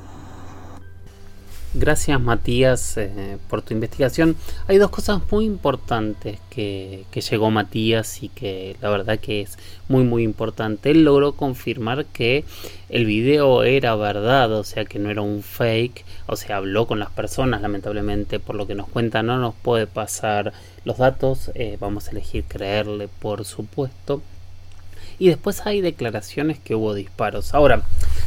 Gracias 1.75 2.21
Matías 2.21 2.97
eh, 2.97 3.39
por 3.49 3.63
tu 3.63 3.73
investigación. 3.73 4.35
Hay 4.67 4.77
dos 4.77 4.91
cosas 4.91 5.21
muy 5.31 5.45
importantes 5.45 6.37
que, 6.51 7.05
que, 7.09 7.21
llegó 7.21 7.49
Matías 7.49 8.21
y 8.21 8.29
que 8.29 8.75
la 8.79 8.91
verdad 8.91 9.17
que 9.17 9.41
es 9.41 9.57
muy 9.87 10.03
muy 10.03 10.21
importante. 10.21 10.91
Él 10.91 11.03
logró 11.03 11.33
confirmar 11.33 12.05
que 12.05 12.45
el 12.89 13.07
video 13.07 13.63
era 13.63 13.95
verdad, 13.95 14.51
o 14.53 14.63
sea 14.63 14.85
que 14.85 14.99
no 14.99 15.09
era 15.09 15.23
un 15.23 15.41
fake, 15.41 16.05
o 16.27 16.35
sea 16.35 16.57
habló 16.57 16.85
con 16.85 16.99
las 16.99 17.09
personas, 17.09 17.63
lamentablemente 17.63 18.39
por 18.39 18.55
lo 18.55 18.67
que 18.67 18.75
nos 18.75 18.87
cuenta 18.87 19.23
no 19.23 19.39
nos 19.39 19.55
puede 19.55 19.87
pasar 19.87 20.53
los 20.85 20.99
datos, 20.99 21.49
eh, 21.55 21.77
vamos 21.79 22.07
a 22.07 22.11
elegir 22.11 22.43
creerle 22.43 23.07
por 23.19 23.45
supuesto. 23.45 24.21
Y 25.17 25.29
después 25.29 25.65
hay 25.65 25.81
declaraciones 25.81 26.59
que 26.59 26.75
hubo 26.75 26.93
disparos. 26.93 27.53
Ahora, 27.53 27.83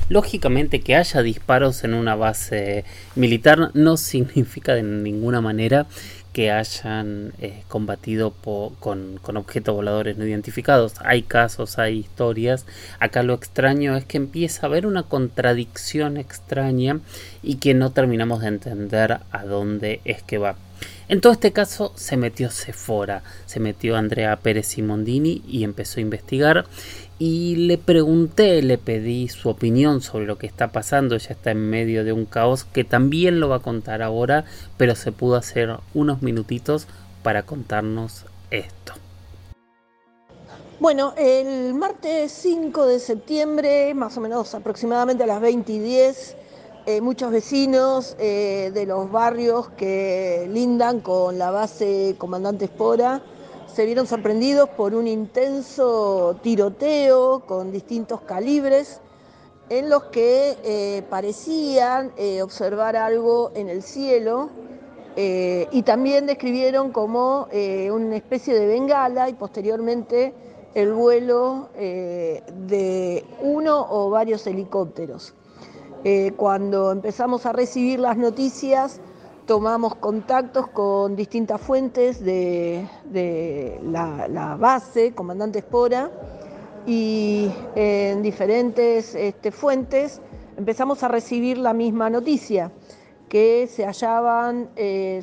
Lógicamente 0.09 0.81
que 0.81 0.97
haya 0.97 1.23
disparos 1.23 1.85
en 1.85 1.95
una 1.95 2.15
base 2.15 2.85
militar 3.15 3.71
no 3.75 3.97
significa 3.97 4.75
de 4.75 4.83
ninguna 4.83 5.41
manera 5.41 5.87
que 6.37 6.51
hayan 6.51 7.33
eh, 7.41 7.63
combatido 7.67 8.31
con, 8.79 9.19
con, 9.23 9.39
objetos 9.39 9.75
voladores 9.75 10.19
no 10.19 10.27
identificados. 10.27 10.93
Hay 11.03 11.23
casos, 11.23 11.79
hay 11.79 11.97
historias. 11.97 12.67
Acá 13.01 13.23
lo 13.23 13.33
extraño 13.33 13.97
es 13.97 14.05
que 14.05 14.19
empieza 14.19 14.61
a 14.61 14.67
haber 14.67 14.87
una 14.87 15.05
contradicción 15.05 16.19
extraña 16.19 17.01
y 17.43 17.55
que 17.55 17.73
no 17.73 17.91
terminamos 17.91 18.43
de 18.43 18.49
entender 18.49 19.21
a 19.31 19.45
dónde 19.47 20.03
es 20.05 20.23
que 20.23 20.37
va. 20.37 20.57
En 21.09 21.21
todo 21.21 21.33
este 21.33 21.53
caso 21.53 21.93
se 21.95 22.17
metió 22.17 22.51
Sephora, 22.51 23.23
se 23.47 23.61
metió 23.61 23.97
Andrea 23.97 24.37
Pérez 24.37 24.67
Simondini 24.67 25.43
y 25.47 25.63
empezó 25.63 26.01
a 26.01 26.03
investigar 26.03 26.67
y 27.19 27.57
le 27.57 27.79
pregunté, 27.79 28.61
le 28.63 28.77
pedí 28.77 29.29
su 29.29 29.49
opinión 29.49 30.03
sobre 30.03 30.27
lo 30.27 30.37
que 30.37 30.47
está 30.47 30.73
pasando, 30.73 31.15
ella 31.15 31.31
está 31.31 31.53
en 31.53 31.71
medio 31.71 32.05
de 32.05 32.13
un 32.13 32.27
caos 32.27 32.65
que 32.65 32.85
también 32.85 33.41
lo 33.41 33.49
va 33.49 33.57
a 33.57 33.61
contar 33.61 34.03
ahora, 34.03 34.45
pero 34.77 34.95
se 34.95 35.13
pudo 35.13 35.37
hacer 35.37 35.77
unos 35.95 36.23
minutitos 36.23 36.89
para 37.23 37.45
contarnos 37.45 38.25
esto. 38.51 38.95
Bueno, 40.79 41.15
el 41.17 41.73
martes 41.73 42.33
5 42.33 42.87
de 42.87 42.99
septiembre, 42.99 43.95
más 43.95 44.17
o 44.19 44.21
menos 44.21 44.55
aproximadamente 44.55 45.25
a 45.25 45.27
las 45.27 45.41
20 45.41 45.73
y 45.73 45.79
10, 45.79 46.37
eh, 46.89 47.01
muchos 47.01 47.33
vecinos 47.33 48.15
eh, 48.21 48.71
de 48.73 48.87
los 48.87 49.11
barrios 49.11 49.71
que 49.71 50.49
lindan 50.53 51.01
con 51.01 51.37
la 51.37 51.51
base 51.51 52.15
Comandante 52.17 52.67
Espora 52.67 53.23
se 53.67 53.85
vieron 53.85 54.07
sorprendidos 54.07 54.69
por 54.69 54.95
un 54.95 55.09
intenso 55.09 56.37
tiroteo 56.45 57.41
con 57.41 57.73
distintos 57.73 58.21
calibres 58.21 59.01
en 59.69 59.91
los 59.91 60.05
que 60.05 60.57
eh, 60.63 61.03
parecían 61.11 62.13
observar 62.41 62.95
algo 62.95 63.51
en 63.57 63.69
el 63.69 63.83
cielo 63.83 64.49
y 65.17 65.83
también 65.83 66.27
describieron 66.27 66.93
como 66.93 67.49
una 67.91 68.17
especie 68.17 68.55
de 68.55 68.67
bengala 68.67 69.29
y 69.29 69.35
posteriormente 69.35 70.35
el 70.75 70.93
vuelo 70.93 71.69
de 71.75 73.25
uno 73.43 73.87
o 73.91 74.09
varios 74.09 74.47
helicópteros. 74.47 75.35
Cuando 76.37 76.93
empezamos 76.93 77.47
a 77.47 77.53
recibir 77.53 77.99
las 77.99 78.17
noticias, 78.17 79.01
tomamos 79.47 79.95
contactos 79.97 80.69
con 80.69 81.17
distintas 81.17 81.61
fuentes 81.61 82.23
de, 82.23 82.87
la, 83.83 84.57
base, 84.59 85.15
Comandante 85.15 85.61
Espora, 85.61 86.11
y 86.87 87.51
en 87.75 88.23
diferentes 88.23 89.15
este, 89.15 89.51
fuentes 89.51 90.21
empezamos 90.57 91.03
a 91.03 91.09
recibir 91.09 91.59
la 91.59 91.73
misma 91.73 92.11
noticia, 92.11 92.73
que 93.29 93.67
se 93.67 93.85
hallaban, 93.85 94.69
eh, 94.77 95.21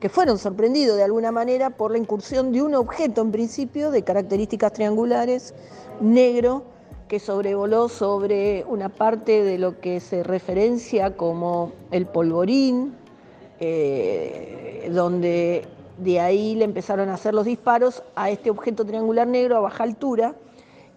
que 0.00 0.08
fueron 0.08 0.38
sorprendidos 0.38 0.96
de 0.96 1.04
alguna 1.04 1.30
manera 1.30 1.70
por 1.70 1.92
la 1.92 1.98
incursión 1.98 2.50
de 2.52 2.62
un 2.62 2.74
objeto 2.74 3.22
en 3.22 3.30
principio 3.30 3.90
de 3.92 4.02
características 4.02 4.72
triangulares, 4.72 5.54
negro, 6.00 6.64
que 7.14 7.20
sobrevoló 7.20 7.88
sobre 7.88 8.64
una 8.66 8.88
parte 8.88 9.44
de 9.44 9.56
lo 9.56 9.78
que 9.78 10.00
se 10.00 10.24
referencia 10.24 11.16
como 11.16 11.70
el 11.92 12.06
polvorín, 12.06 12.92
eh, 13.60 14.90
donde 14.92 15.64
de 15.98 16.18
ahí 16.18 16.56
le 16.56 16.64
empezaron 16.64 17.08
a 17.10 17.14
hacer 17.14 17.32
los 17.32 17.44
disparos 17.44 18.02
a 18.16 18.30
este 18.30 18.50
objeto 18.50 18.84
triangular 18.84 19.28
negro 19.28 19.56
a 19.56 19.60
baja 19.60 19.84
altura 19.84 20.34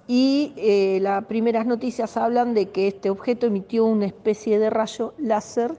y 0.07 0.53
eh, 0.57 0.97
las 1.03 1.24
primeras 1.25 1.67
noticias 1.67 2.17
hablan 2.17 2.55
de 2.55 2.69
que 2.69 2.88
este 2.88 3.12
objeto 3.12 3.45
emitió 3.45 3.86
una 3.86 4.07
especie 4.07 4.57
de 4.57 4.71
rayo 4.71 5.13
láser 5.19 5.75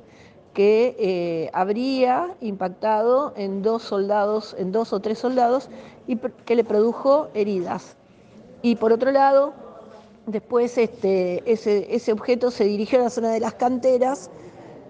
que 0.55 0.95
eh, 1.01 1.51
habría 1.53 2.37
impactado 2.41 3.33
en 3.35 3.63
dos 3.63 3.83
soldados, 3.83 4.55
en 4.57 4.71
dos 4.71 4.93
o 4.93 5.01
tres 5.01 5.19
soldados 5.19 5.69
y 6.07 6.15
que 6.15 6.55
le 6.55 6.63
produjo 6.63 7.27
heridas. 7.35 7.97
Y 8.63 8.77
por 8.77 8.93
otro 8.93 9.11
lado, 9.11 9.67
después 10.29 10.77
este, 10.79 11.43
ese, 11.51 11.95
ese 11.95 12.13
objeto 12.13 12.51
se 12.51 12.65
dirigió 12.65 13.01
a 13.01 13.05
la 13.05 13.11
zona 13.11 13.31
de 13.31 13.41
las 13.41 13.55
canteras 13.55 14.31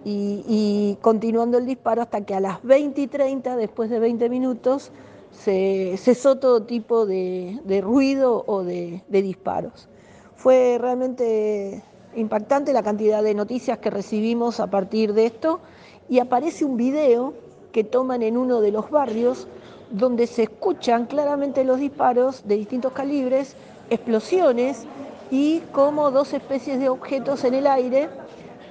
y, 0.04 0.96
continuando 1.02 1.58
el 1.58 1.66
disparo 1.66 2.02
hasta 2.02 2.22
que 2.22 2.34
a 2.34 2.40
las 2.40 2.62
20 2.62 3.00
y 3.00 3.06
30, 3.08 3.56
después 3.56 3.90
de 3.90 3.98
20 3.98 4.28
minutos, 4.30 4.90
se 5.32 5.96
cesó 5.98 6.36
todo 6.36 6.62
tipo 6.62 7.04
de, 7.04 7.80
ruido 7.82 8.44
o 8.46 8.62
de, 8.64 9.02
disparos. 9.08 9.88
Fue 10.36 10.78
realmente 10.80 11.82
impactante 12.14 12.72
la 12.72 12.82
cantidad 12.82 13.22
de 13.22 13.34
noticias 13.34 13.78
que 13.78 13.90
recibimos 13.90 14.60
a 14.60 14.68
partir 14.68 15.12
de 15.12 15.26
esto 15.26 15.60
y 16.08 16.20
aparece 16.20 16.64
un 16.64 16.76
video 16.76 17.34
que 17.72 17.84
toman 17.84 18.22
en 18.22 18.36
uno 18.36 18.60
de 18.60 18.72
los 18.72 18.90
barrios 18.90 19.46
donde 19.90 20.26
se 20.26 20.44
escuchan 20.44 21.06
claramente 21.06 21.64
los 21.64 21.80
disparos 21.80 22.46
de 22.46 22.56
distintos 22.56 22.92
calibres, 22.92 23.56
explosiones 23.90 24.86
y 25.30 25.60
como 25.72 26.10
dos 26.10 26.32
especies 26.32 26.78
de 26.78 26.88
objetos 26.88 27.44
en 27.44 27.54
el 27.54 27.66
aire 27.66 28.08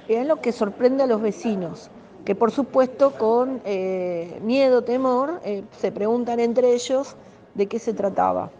es 0.08 0.26
lo 0.26 0.40
que 0.40 0.52
sorprende 0.52 1.04
a 1.04 1.06
los 1.06 1.20
vecinos, 1.20 1.90
que 2.24 2.34
por 2.34 2.50
supuesto 2.50 3.12
con 3.12 3.60
eh, 3.64 4.38
miedo, 4.42 4.82
temor, 4.82 5.40
eh, 5.44 5.64
se 5.78 5.92
preguntan 5.92 6.40
entre 6.40 6.72
ellos 6.72 7.16
de 7.54 7.66
qué 7.66 7.78
se 7.78 7.92
trataba. 7.92 8.50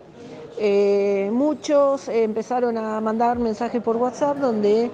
Eh, 0.58 1.30
muchos 1.32 2.08
empezaron 2.08 2.76
a 2.76 3.00
mandar 3.00 3.38
mensajes 3.38 3.82
por 3.82 3.96
WhatsApp 3.96 4.38
donde 4.38 4.90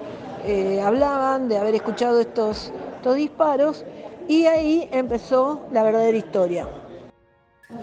hablaban 0.83 1.49
de 1.49 1.57
haber 1.57 1.73
escuchado 1.73 2.19
estos, 2.21 2.71
estos 2.97 3.15
disparos 3.15 3.83
y 4.27 4.45
ahí 4.45 4.87
empezó 4.91 5.61
la 5.71 5.81
verdadera 5.81 6.17
historia. 6.17 6.67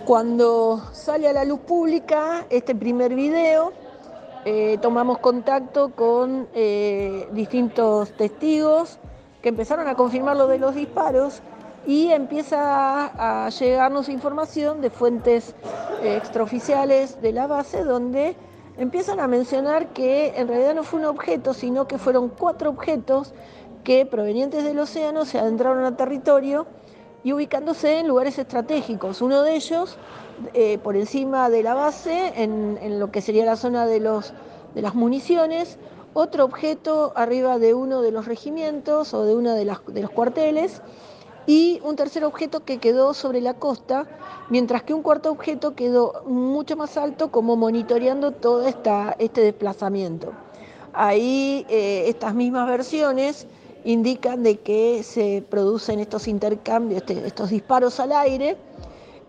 Cuando 0.04 0.80
sale 0.92 1.28
a 1.28 1.32
la 1.32 1.44
luz 1.44 1.58
pública 1.60 2.46
este 2.50 2.72
primer 2.74 3.16
video, 3.16 3.72
eh, 4.44 4.78
tomamos 4.82 5.18
contacto 5.18 5.90
con 5.90 6.48
eh, 6.54 7.28
distintos 7.32 8.10
testigos 8.12 8.98
que 9.40 9.50
empezaron 9.50 9.86
a 9.86 9.94
confirmar 9.94 10.36
lo 10.36 10.48
de 10.48 10.58
los 10.58 10.74
disparos 10.74 11.42
y 11.86 12.10
empieza 12.10 13.44
a, 13.44 13.48
llegarnos 13.50 14.08
información 14.08 14.80
de 14.80 14.90
fuentes 14.90 15.54
eh, 16.02 16.16
extraoficiales 16.16 17.22
de 17.22 17.32
la 17.32 17.46
base 17.46 17.84
donde 17.84 18.36
empiezan 18.76 19.20
a 19.20 19.28
mencionar 19.28 19.88
que 19.88 20.32
en 20.36 20.48
realidad 20.48 20.74
no 20.74 20.82
fue 20.82 21.00
un 21.00 21.06
objeto, 21.06 21.54
sino 21.54 21.86
que 21.86 21.98
fueron 21.98 22.28
cuatro 22.28 22.70
objetos 22.70 23.34
que 23.84 24.06
provenientes 24.06 24.64
del 24.64 24.78
océano 24.78 25.24
se 25.24 25.38
adentraron 25.38 25.84
a 25.84 25.96
territorio 25.96 26.66
y 27.24 27.32
ubicándose 27.32 27.98
en 27.98 28.08
lugares 28.08 28.38
estratégicos. 28.38 29.22
Uno 29.22 29.42
de 29.42 29.54
ellos 29.54 29.98
eh, 30.54 30.78
por 30.78 30.96
encima 30.96 31.50
de 31.50 31.62
la 31.62 31.74
base, 31.74 32.32
en, 32.36 32.98
lo 32.98 33.10
que 33.10 33.20
sería 33.20 33.44
la 33.44 33.56
zona 33.56 33.86
de, 33.86 34.00
los, 34.00 34.32
de 34.74 34.82
las 34.82 34.94
municiones, 34.94 35.78
otro 36.14 36.44
objeto 36.44 37.12
arriba 37.16 37.58
de 37.58 37.74
uno 37.74 38.02
de 38.02 38.12
los 38.12 38.26
regimientos 38.26 39.14
o 39.14 39.24
de 39.24 39.34
uno 39.34 39.54
de, 39.54 39.64
de 39.64 40.02
los 40.02 40.10
cuarteles 40.10 40.82
y 41.46 41.80
un 41.84 41.96
tercer 41.96 42.24
objeto 42.24 42.64
que 42.64 42.78
quedó 42.78 43.14
sobre 43.14 43.40
la 43.40 43.54
costa, 43.54 44.06
mientras 44.48 44.82
que 44.82 44.94
un 44.94 45.02
cuarto 45.02 45.30
objeto 45.30 45.74
quedó 45.74 46.22
mucho 46.26 46.76
más 46.76 46.96
alto 46.96 47.30
como 47.30 47.56
monitoreando 47.56 48.32
todo 48.32 48.66
esta, 48.66 49.16
este 49.18 49.40
desplazamiento. 49.40 50.32
Ahí 50.92 51.66
eh, 51.68 52.04
estas 52.08 52.34
mismas 52.34 52.68
versiones 52.68 53.46
indican 53.84 54.42
de 54.42 54.60
que 54.60 55.02
se 55.02 55.42
producen 55.48 55.98
estos 55.98 56.28
intercambios, 56.28 57.00
este, 57.00 57.26
estos 57.26 57.50
disparos 57.50 57.98
al 57.98 58.12
aire, 58.12 58.56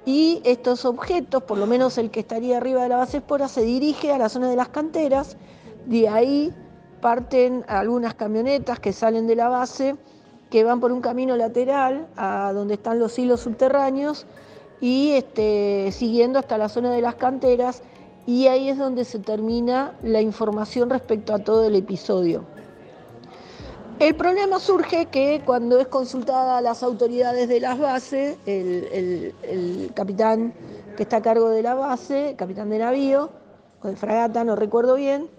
y 0.06 0.42
estos 0.44 0.86
objetos, 0.86 1.44
por 1.44 1.58
lo 1.58 1.66
menos 1.66 1.98
el 1.98 2.12
que 2.12 2.20
estaría 2.20 2.58
arriba 2.58 2.84
de 2.84 2.89
la 2.89 2.98
base 2.98 3.18
espora, 3.18 3.48
se 3.48 3.62
dirige 3.62 4.12
a 4.12 4.18
la 4.18 4.30
zona 4.30 4.50
de 4.50 4.56
las 4.56 4.70
canteras, 4.70 5.38
de 5.86 6.10
ahí 6.10 6.54
parten 7.02 7.63
algunas 7.68 8.13
camionetas 8.13 8.80
que 8.80 8.94
salen 8.94 9.28
de 9.28 9.36
la 9.36 9.50
base, 9.50 9.96
que 10.50 10.63
van 10.63 10.80
por 10.80 10.92
un 10.92 11.02
camino 11.02 11.36
lateral 11.36 12.08
a 12.16 12.52
donde 12.54 12.76
están 12.76 13.00
los 13.00 13.18
hilos 13.18 13.42
subterráneos 13.42 14.26
y 14.80 15.12
este, 15.12 15.92
siguiendo 15.92 16.38
hasta 16.38 16.58
la 16.58 16.70
zona 16.70 16.92
de 16.92 17.02
las 17.02 17.16
canteras 17.16 17.82
y 18.26 18.48
ahí 18.48 18.70
es 18.70 18.78
donde 18.78 19.04
se 19.06 19.20
termina 19.20 19.98
la 20.04 20.22
información 20.22 20.89
respecto 20.89 21.34
a 21.34 21.39
todo 21.39 21.66
el 21.66 21.76
episodio. 21.76 22.46
El 24.04 24.16
problema 24.16 24.60
surge 24.60 25.06
que 25.06 25.42
cuando 25.46 25.80
es 25.80 25.88
consultada 25.88 26.58
a 26.58 26.62
las 26.62 26.84
autoridades 26.84 27.48
de 27.48 27.62
las 27.62 27.80
bases, 27.80 28.36
el, 28.46 29.34
capitán 29.96 30.54
que 30.98 31.04
está 31.04 31.18
a 31.18 31.22
cargo 31.22 31.48
de 31.48 31.63
la 31.63 31.74
base, 31.74 32.36
capitán 32.38 32.70
de 32.70 32.80
navío 32.80 33.30
o 33.82 33.88
de 33.88 33.96
fragata, 33.96 34.44
no 34.44 34.58
recuerdo 34.58 34.96
bien, 34.96 35.30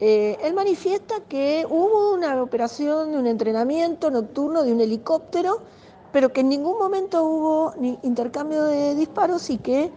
eh, 0.00 0.36
él 0.42 0.52
manifiesta 0.52 1.20
que 1.28 1.64
hubo 1.70 2.12
una 2.12 2.42
operación, 2.42 3.14
un 3.14 3.28
entrenamiento 3.28 4.10
nocturno 4.10 4.64
de 4.64 4.72
un 4.72 4.80
helicóptero, 4.80 5.60
pero 6.10 6.32
que 6.32 6.40
en 6.40 6.48
ningún 6.48 6.76
momento 6.76 7.22
hubo 7.22 7.72
intercambio 8.02 8.64
de 8.64 8.96
disparos 8.96 9.48
y 9.48 9.58
que 9.58 9.92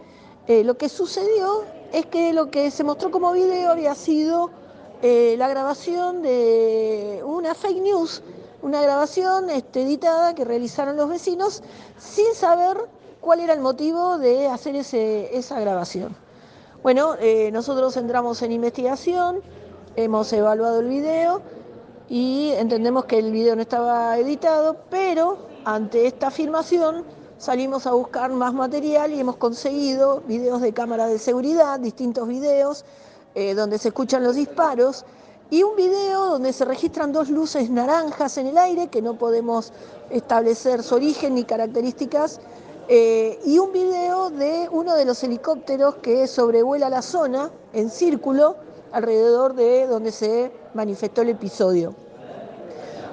eh, 0.46 0.62
lo 0.62 0.76
que 0.78 0.88
sucedió 0.88 1.64
es 1.92 2.06
que 2.06 2.32
lo 2.32 2.52
que 2.52 2.70
se 2.70 2.84
mostró 2.84 3.10
como 3.10 3.32
video 3.32 3.72
había 3.72 3.96
sido 3.96 4.61
eh, 5.02 5.34
la 5.36 5.48
grabación 5.48 6.22
de 6.22 7.22
una 7.24 7.54
fake 7.54 7.82
news, 7.82 8.22
una 8.62 8.80
grabación 8.82 9.50
editada 9.50 10.32
que 10.34 10.44
realizaron 10.44 10.96
los 10.96 11.08
vecinos 11.08 11.60
sin 11.98 12.32
saber 12.34 12.76
cuál 13.20 13.40
era 13.40 13.52
el 13.52 13.60
motivo 13.60 14.16
de 14.18 14.46
hacer 14.46 14.76
ese, 14.76 15.36
esa 15.36 15.58
grabación. 15.58 16.14
Bueno, 16.84 17.16
eh, 17.18 17.50
nosotros 17.52 17.96
entramos 17.96 18.42
en 18.42 18.52
investigación, 18.52 19.40
hemos 19.96 20.32
evaluado 20.32 20.78
el 20.78 20.88
video 20.88 21.42
y 22.08 22.50
entendemos 22.52 23.04
que 23.06 23.18
el 23.18 23.32
video 23.32 23.56
no 23.56 23.62
estaba 23.62 24.16
editado, 24.18 24.76
pero 24.88 25.36
ante 25.64 26.06
esta 26.06 26.28
afirmación 26.28 27.04
salimos 27.38 27.88
a 27.88 27.92
buscar 27.92 28.30
más 28.30 28.54
material 28.54 29.12
y 29.12 29.18
hemos 29.18 29.34
conseguido 29.34 30.20
videos 30.28 30.60
de 30.60 30.72
cámara 30.72 31.08
de 31.08 31.18
seguridad, 31.18 31.80
distintos 31.80 32.28
videos 32.28 32.84
eh, 33.34 33.54
donde 33.54 33.78
se 33.78 33.88
escuchan 33.88 34.22
los 34.22 34.36
disparos 34.36 35.04
y 35.50 35.62
un 35.62 35.76
video 35.76 36.26
donde 36.26 36.52
se 36.52 36.64
registran 36.64 37.12
dos 37.12 37.28
luces 37.28 37.68
naranjas 37.70 38.38
en 38.38 38.46
el 38.46 38.58
aire 38.58 38.88
que 38.88 39.02
no 39.02 39.18
podemos 39.18 39.72
establecer 40.10 40.82
su 40.82 40.94
origen 40.94 41.34
ni 41.34 41.44
características 41.44 42.40
eh, 42.88 43.38
y 43.44 43.58
un 43.58 43.72
video 43.72 44.30
de 44.30 44.68
uno 44.70 44.94
de 44.94 45.04
los 45.04 45.22
helicópteros 45.22 45.96
que 45.96 46.26
sobrevuela 46.26 46.88
la 46.88 47.02
zona 47.02 47.50
en 47.72 47.90
círculo 47.90 48.56
alrededor 48.92 49.54
de 49.54 49.86
donde 49.86 50.10
se 50.10 50.52
manifestó 50.74 51.22
el 51.22 51.30
episodio. 51.30 51.94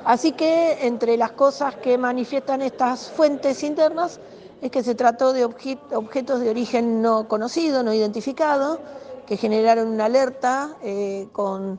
Así 0.05 0.32
que 0.32 0.88
entre 0.88 1.17
las 1.17 1.32
cosas 1.34 1.75
que 1.75 1.97
manifiestan 1.97 2.62
estas 2.62 3.10
fuentes 3.10 3.63
internas 3.63 4.19
es 4.62 4.71
que 4.71 4.84
se 4.84 4.95
trató 4.95 5.34
de 5.34 5.45
objetos 5.45 6.39
de 6.41 6.49
origen 6.49 7.01
no 7.01 7.27
conocido, 7.27 7.84
no 7.84 7.93
identificado, 7.93 8.79
que 9.29 9.37
generaron 9.37 9.89
una 9.89 10.05
alerta 10.05 10.75
eh, 10.81 11.27
con, 11.31 11.77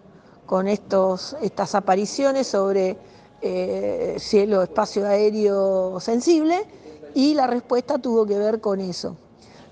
estos, 0.68 1.36
estas 1.42 1.74
apariciones 1.74 2.46
sobre 2.46 2.96
eh, 3.42 4.14
cielo, 4.20 4.62
espacio 4.62 5.04
aéreo 5.04 5.98
sensible 5.98 6.64
y 7.12 7.34
la 7.34 7.48
respuesta 7.48 7.98
tuvo 7.98 8.24
que 8.24 8.38
ver 8.38 8.60
con 8.60 8.80
eso. 8.80 9.16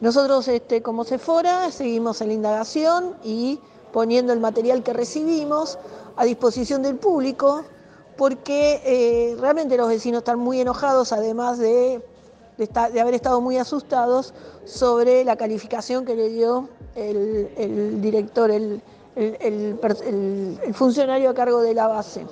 Nosotros 0.01 0.49
este, 0.49 0.83
como 0.83 1.05
Sefora 1.05 1.71
seguimos 1.71 2.21
en 2.21 2.29
la 2.29 2.35
indagación 2.35 3.15
y 3.23 3.61
poniendo 3.93 4.33
el 4.33 4.41
material 4.41 4.83
que 4.83 4.93
recibimos 4.93 5.79
a 6.17 6.25
disposición 6.25 6.83
del 6.83 6.97
público 6.97 7.63
porque 8.17 8.83
eh, 8.85 9.37
realmente 9.39 9.77
los 9.77 9.89
vecinos 9.89 10.23
están 10.23 10.41
muy 10.41 10.61
enojados, 10.61 11.13
además 11.13 11.59
de, 11.59 12.05
de, 12.57 13.01
haber 13.01 13.15
estado 13.15 13.41
muy 13.41 13.57
asustados 13.57 14.35
sobre 14.65 15.25
la 15.25 15.37
calificación 15.37 16.05
que 16.05 16.17
le 16.17 16.29
dio 16.29 16.69
el, 16.99 18.01
director, 18.01 18.51
el, 18.51 18.83
funcionario 20.73 21.31
a 21.31 21.35
cargo 21.35 21.63
de 21.63 21.75
la 21.75 21.87
base. 21.87 22.27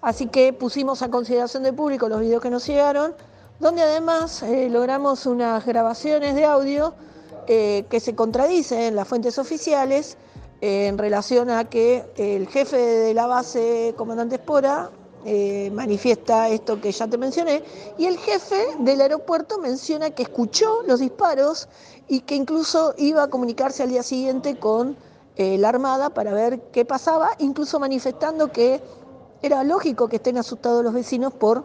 Así 0.00 0.26
que 0.26 0.52
pusimos 0.52 1.02
a 1.02 1.10
consideración 1.10 1.62
del 1.62 1.74
público 1.74 2.08
los 2.08 2.20
videos 2.20 2.42
que 2.42 2.50
nos 2.50 2.66
llegaron, 2.66 3.14
donde 3.60 3.82
además 3.82 4.42
eh, 4.42 4.68
logramos 4.68 5.26
unas 5.26 5.64
grabaciones 5.64 6.34
de 6.34 6.44
audio 6.44 6.94
eh, 7.46 7.84
que 7.88 8.00
se 8.00 8.14
contradicen 8.14 8.80
en 8.80 8.96
las 8.96 9.06
fuentes 9.06 9.38
oficiales 9.38 10.16
en 10.60 10.96
relación 10.96 11.50
a 11.50 11.68
que 11.68 12.04
el 12.16 12.46
jefe 12.46 12.76
de 12.76 13.14
la 13.14 13.26
base, 13.26 13.94
comandante 13.96 14.36
Espora, 14.36 14.90
eh, 15.24 15.70
manifiesta 15.72 16.48
esto 16.48 16.80
que 16.80 16.92
ya 16.92 17.06
te 17.06 17.18
mencioné, 17.18 17.62
y 17.98 18.06
el 18.06 18.18
jefe 18.18 18.66
del 18.80 19.00
aeropuerto 19.00 19.58
menciona 19.58 20.10
que 20.10 20.24
escuchó 20.24 20.82
los 20.86 21.00
disparos 21.00 21.68
y 22.08 22.20
que 22.20 22.34
incluso 22.34 22.94
iba 22.98 23.22
a 23.22 23.28
comunicarse 23.28 23.82
al 23.82 23.90
día 23.90 24.02
siguiente 24.02 24.58
con 24.58 24.96
eh, 25.36 25.56
la 25.58 25.70
Armada 25.70 26.10
para 26.10 26.32
ver 26.32 26.60
qué 26.72 26.84
pasaba, 26.84 27.30
incluso 27.38 27.78
manifestando 27.78 28.52
que 28.52 28.82
era 29.42 29.64
lógico 29.64 30.08
que 30.08 30.16
estén 30.16 30.38
asustados 30.38 30.84
los 30.84 30.92
vecinos 30.92 31.32
por 31.32 31.64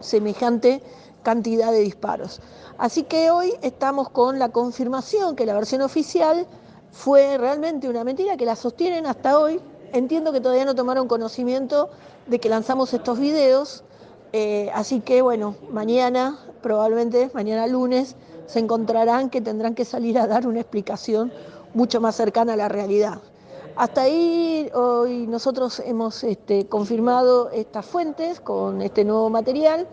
semejante 0.00 0.82
cantidad 1.22 1.72
de 1.72 1.80
disparos. 1.80 2.40
Así 2.78 3.04
que 3.04 3.30
hoy 3.30 3.54
estamos 3.62 4.10
con 4.10 4.38
la 4.38 4.50
confirmación 4.50 5.34
que 5.34 5.46
la 5.46 5.54
versión 5.54 5.82
oficial 5.82 6.46
fue 6.92 7.36
realmente 7.38 7.88
una 7.88 8.04
mentira, 8.04 8.36
que 8.36 8.44
la 8.44 8.56
sostienen 8.56 9.06
hasta 9.06 9.38
hoy. 9.38 9.60
Entiendo 9.96 10.30
que 10.30 10.42
todavía 10.42 10.66
no 10.66 10.74
tomaron 10.74 11.08
conocimiento 11.08 11.88
de 12.26 12.38
que 12.38 12.50
lanzamos 12.50 12.92
estos 12.92 13.18
videos. 13.18 13.82
Eh, 14.34 14.70
así 14.74 15.00
que 15.00 15.22
bueno, 15.22 15.56
mañana, 15.70 16.38
probablemente 16.60 17.30
mañana 17.32 17.66
lunes, 17.66 18.14
se 18.44 18.58
encontrarán 18.58 19.30
que 19.30 19.40
tendrán 19.40 19.74
que 19.74 19.86
salir 19.86 20.18
a 20.18 20.26
dar 20.26 20.46
una 20.46 20.60
explicación 20.60 21.32
mucho 21.72 21.98
más 22.02 22.14
cercana 22.14 22.52
a 22.52 22.56
la 22.56 22.68
realidad. 22.68 23.22
Hasta 23.74 24.02
ahí 24.02 24.70
hoy 24.74 25.26
nosotros 25.26 25.80
hemos 25.80 26.24
este, 26.24 26.66
confirmado 26.66 27.48
estas 27.50 27.86
fuentes 27.86 28.38
con 28.40 28.82
este 28.82 29.02
nuevo 29.02 29.30
material 29.30 29.88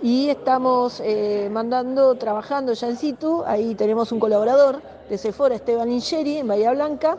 y 0.00 0.28
estamos 0.28 1.02
eh, 1.04 1.48
mandando, 1.50 2.14
trabajando 2.14 2.72
ya 2.72 2.86
en 2.86 2.96
situ, 2.96 3.42
ahí 3.44 3.74
tenemos 3.74 4.12
un 4.12 4.20
colaborador 4.20 4.80
de 5.08 5.18
Sephora, 5.18 5.56
Esteban 5.56 5.90
Ingeri, 5.90 6.36
en 6.36 6.46
Bahía 6.46 6.70
Blanca, 6.70 7.18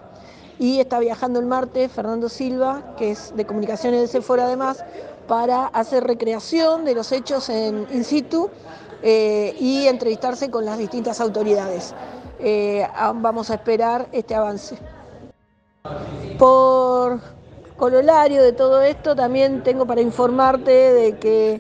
y 0.62 0.80
está 0.80 1.00
viajando 1.00 1.40
el 1.40 1.48
martes 1.48 1.92
Fernando 1.92 2.30
Silva, 2.30 2.94
que 2.96 3.10
es 3.10 3.36
de 3.36 3.48
comunicaciones 3.48 4.00
de 4.00 4.08
Sephora 4.08 4.46
además, 4.46 4.86
para 5.28 5.66
hacer 5.66 6.04
recreación 6.04 6.86
de 6.86 6.94
los 6.94 7.12
hechos 7.12 7.50
en 7.50 7.88
in 7.92 8.04
situ 8.04 8.48
eh, 9.02 9.56
y 9.60 9.88
entrevistarse 9.88 10.52
con 10.52 10.64
las 10.64 10.78
distintas 10.78 11.20
autoridades. 11.20 11.96
Eh, 12.38 12.88
vamos 13.16 13.50
a 13.50 13.56
esperar 13.56 14.08
este 14.12 14.36
avance. 14.36 14.78
Por 16.38 17.20
corolario 17.76 18.44
de 18.44 18.54
todo 18.54 18.84
esto, 18.84 19.16
también 19.16 19.64
tengo 19.64 19.88
para 19.88 20.02
informarte 20.02 20.72
de 20.72 21.18
que 21.18 21.54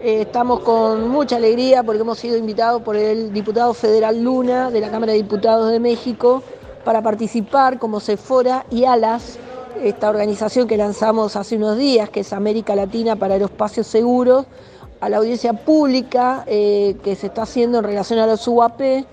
eh, 0.00 0.22
estamos 0.22 0.60
con 0.60 1.08
mucha 1.08 1.36
alegría 1.36 1.84
porque 1.84 2.00
hemos 2.00 2.18
sido 2.18 2.36
invitados 2.36 2.82
por 2.82 2.96
el 2.96 3.32
diputado 3.32 3.72
federal 3.72 4.20
Luna 4.20 4.72
de 4.72 4.80
la 4.80 4.90
Cámara 4.90 5.12
de 5.12 5.18
Diputados 5.18 5.70
de 5.70 5.78
México 5.78 6.42
para 6.88 7.02
participar 7.02 7.78
como 7.78 8.00
Sefora 8.00 8.64
y 8.70 8.86
ALAS, 8.86 9.38
esta 9.84 10.08
organización 10.08 10.66
que 10.66 10.78
lanzamos 10.78 11.36
hace 11.36 11.56
unos 11.56 11.76
días, 11.76 12.08
que 12.08 12.20
es 12.20 12.32
América 12.32 12.74
Latina 12.74 13.14
para 13.14 13.34
Aeroespacios 13.34 13.86
Seguros, 13.86 14.46
a 14.98 15.10
la 15.10 15.18
audiencia 15.18 15.52
pública 15.52 16.44
eh, 16.46 16.96
que 17.04 17.14
se 17.14 17.26
está 17.26 17.42
haciendo 17.42 17.76
en 17.76 17.84
relación 17.84 18.20
a 18.20 18.26
los 18.26 18.48
UAP 18.48 19.04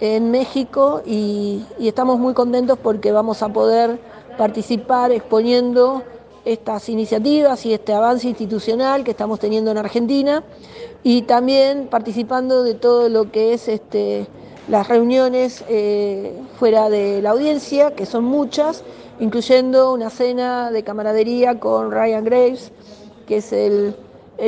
en 0.00 0.30
México 0.30 1.02
y, 1.04 1.66
estamos 1.78 2.18
muy 2.18 2.32
contentos 2.32 2.78
porque 2.82 3.12
vamos 3.12 3.42
a 3.42 3.50
poder 3.50 4.00
participar 4.38 5.12
exponiendo 5.12 6.04
estas 6.46 6.88
iniciativas 6.88 7.66
y 7.66 7.74
este 7.74 7.92
avance 7.92 8.26
institucional 8.26 9.04
que 9.04 9.10
estamos 9.10 9.38
teniendo 9.38 9.70
en 9.70 9.76
Argentina 9.76 10.44
y 11.02 11.20
también 11.22 11.88
participando 11.88 12.62
de 12.62 12.72
todo 12.72 13.10
lo 13.10 13.30
que 13.30 13.52
es 13.52 13.68
este, 13.68 14.26
las 14.68 14.86
reuniones 14.88 15.64
eh, 15.68 16.34
fuera 16.58 16.90
de 16.90 17.22
la 17.22 17.30
audiencia, 17.30 17.94
que 17.94 18.06
son 18.06 18.24
muchas, 18.24 18.84
incluyendo 19.18 19.92
una 19.92 20.10
cena 20.10 20.70
de 20.70 20.84
camaradería 20.84 21.58
con 21.58 21.90
Ryan 21.90 22.24
Graves, 22.24 22.70
que 23.26 23.38
es 23.38 23.52
el, 23.52 23.96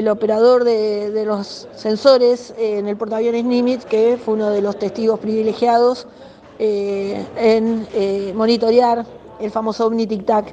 operador 0.08 0.64
de, 0.64 1.24
los 1.26 1.68
sensores 1.74 2.54
en 2.58 2.86
el 2.86 2.96
portaaviones 2.96 3.44
Nimitz, 3.44 3.84
que 3.86 4.18
fue 4.22 4.34
uno 4.34 4.50
de 4.50 4.62
los 4.62 4.78
testigos 4.78 5.18
privilegiados 5.18 6.06
eh, 6.58 7.24
en 7.36 7.88
eh, 7.94 8.32
monitorear 8.36 9.06
el 9.40 9.50
famoso 9.50 9.86
OVNI 9.86 10.06
Tic 10.06 10.26
Tac. 10.26 10.52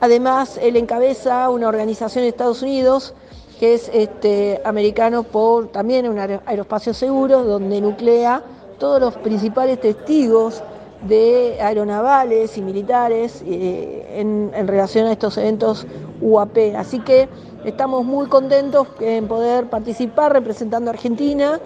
Además, 0.00 0.58
él 0.62 0.76
encabeza 0.76 1.50
una 1.50 1.68
organización 1.68 2.22
en 2.22 2.30
Estados 2.30 2.62
Unidos 2.62 3.14
que 3.58 3.74
es 3.74 3.90
este, 3.92 4.60
americano 4.64 5.24
por 5.24 5.66
también 5.68 6.08
un 6.08 6.18
aeroespacio 6.18 6.94
seguro, 6.94 7.42
donde 7.42 7.80
nuclea 7.80 8.42
todos 8.78 9.00
los 9.00 9.14
principales 9.16 9.80
testigos 9.80 10.62
de 11.02 11.58
aeronavales 11.60 12.56
y 12.58 12.62
militares 12.62 13.42
eh, 13.46 14.06
en, 14.16 14.50
relación 14.66 15.06
a 15.06 15.12
estos 15.12 15.36
eventos 15.38 15.86
UAP. 16.20 16.74
Así 16.76 17.00
que 17.00 17.28
estamos 17.64 18.04
muy 18.04 18.26
contentos 18.26 18.88
en 19.00 19.28
poder 19.28 19.68
participar 19.68 20.32
representando 20.32 20.90
a 20.90 20.94
Argentina 20.94 21.60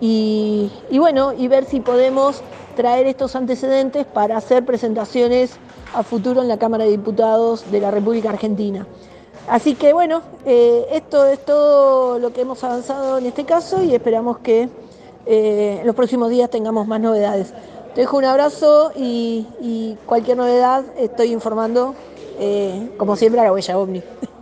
y, 0.00 0.70
bueno, 0.90 1.32
y 1.32 1.46
ver 1.46 1.64
si 1.64 1.78
podemos 1.78 2.42
traer 2.74 3.06
estos 3.06 3.36
antecedentes 3.36 4.04
para 4.04 4.36
hacer 4.36 4.64
presentaciones 4.64 5.56
a 5.94 6.02
futuro 6.02 6.42
en 6.42 6.48
la 6.48 6.58
Cámara 6.58 6.84
de 6.84 6.90
Diputados 6.90 7.70
de 7.70 7.80
la 7.80 7.92
República 7.92 8.30
Argentina. 8.30 8.86
Así 9.48 9.74
que 9.74 9.92
bueno, 9.92 10.22
eh, 10.44 10.86
esto 10.90 11.26
es 11.26 11.44
todo 11.44 12.18
lo 12.18 12.32
que 12.32 12.40
hemos 12.40 12.64
avanzado 12.64 13.18
en 13.18 13.26
este 13.26 13.44
caso 13.44 13.82
y 13.82 13.94
esperamos 13.94 14.38
que 14.38 14.68
eh, 15.26 15.78
en 15.80 15.86
los 15.86 15.94
próximos 15.94 16.30
días 16.30 16.50
tengamos 16.50 16.86
más 16.86 17.00
novedades. 17.00 17.52
Te 17.94 18.02
dejo 18.02 18.16
un 18.16 18.24
abrazo 18.24 18.92
y, 18.96 19.96
cualquier 20.06 20.36
novedad 20.36 20.84
estoy 20.98 21.32
informando, 21.32 21.94
eh, 22.38 22.90
como 22.96 23.16
siempre, 23.16 23.40
a 23.40 23.44
la 23.44 23.52
huella 23.52 23.78
OVNI. 23.78 24.02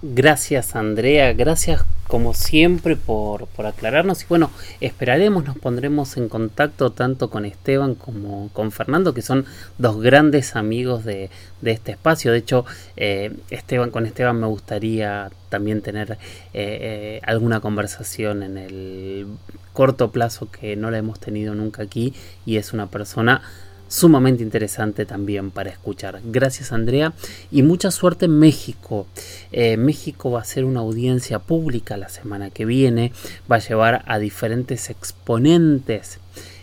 Gracias 0.00 0.76
Andrea, 0.76 1.32
gracias 1.32 1.84
como 2.06 2.32
siempre 2.32 2.94
por, 2.94 3.48
aclararnos 3.66 4.22
y 4.22 4.26
bueno, 4.28 4.52
esperaremos, 4.80 5.44
nos 5.44 5.58
pondremos 5.58 6.16
en 6.16 6.28
contacto 6.28 6.92
tanto 6.92 7.30
con 7.30 7.44
Esteban 7.44 7.96
como 7.96 8.48
con 8.52 8.70
Fernando, 8.70 9.12
que 9.12 9.22
son 9.22 9.44
dos 9.76 10.00
grandes 10.00 10.54
amigos 10.54 11.04
de, 11.04 11.30
este 11.64 11.92
espacio. 11.92 12.30
De 12.30 12.38
hecho, 12.38 12.64
eh, 12.96 13.32
Esteban, 13.50 13.90
con 13.90 14.06
Esteban 14.06 14.38
me 14.38 14.46
gustaría 14.46 15.30
también 15.48 15.82
tener 15.82 16.12
eh, 16.12 16.16
eh, 16.54 17.20
alguna 17.24 17.58
conversación 17.58 18.44
en 18.44 18.56
el 18.56 19.26
corto 19.72 20.12
plazo 20.12 20.48
que 20.48 20.76
no 20.76 20.92
la 20.92 20.98
hemos 20.98 21.18
tenido 21.18 21.56
nunca 21.56 21.82
aquí 21.82 22.14
y 22.46 22.56
es 22.56 22.72
una 22.72 22.86
persona 22.86 23.42
sumamente 23.88 24.42
interesante 24.42 25.06
también 25.06 25.50
para 25.50 25.70
escuchar. 25.70 26.20
Gracias 26.24 26.72
Andrea 26.72 27.12
y 27.50 27.62
mucha 27.62 27.90
suerte 27.90 28.26
en 28.26 28.38
México. 28.38 29.06
Eh, 29.50 29.76
México 29.76 30.30
va 30.30 30.40
a 30.40 30.44
ser 30.44 30.64
una 30.64 30.80
audiencia 30.80 31.38
pública 31.38 31.96
la 31.96 32.08
semana 32.08 32.50
que 32.50 32.64
viene, 32.64 33.12
va 33.50 33.56
a 33.56 33.60
llevar 33.60 34.04
a 34.06 34.18
diferentes 34.18 34.90
exponentes. 34.90 36.20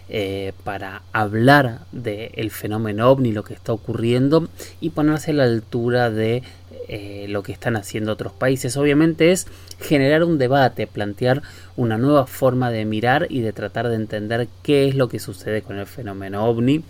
Eh, 0.07 0.53
para 0.63 1.01
hablar 1.13 1.79
del 1.91 2.51
fenómeno 2.51 3.09
ovni, 3.09 3.31
lo 3.31 3.43
que 3.43 3.55
está 3.55 3.73
ocurriendo 3.73 4.47
y 4.79 4.91
ponerse 4.91 5.31
a 5.31 5.33
la 5.33 5.45
altura 5.45 6.11
de 6.11 6.43
eh, 6.87 7.25
lo 7.27 7.41
que 7.41 7.51
están 7.51 7.75
haciendo 7.75 8.11
otros 8.11 8.31
países. 8.31 8.77
Obviamente 8.77 9.31
es 9.31 9.47
generar 9.79 10.23
un 10.23 10.37
debate, 10.37 10.85
plantear 10.85 11.41
una 11.75 11.97
nueva 11.97 12.27
forma 12.27 12.69
de 12.69 12.85
mirar 12.85 13.25
y 13.31 13.41
de 13.41 13.51
tratar 13.51 13.89
de 13.89 13.95
entender 13.95 14.47
qué 14.61 14.87
es 14.87 14.93
lo 14.93 15.09
que 15.09 15.17
sucede 15.17 15.63
con 15.63 15.79
el 15.79 15.87
fenómeno 15.87 16.45
ovni 16.45 16.83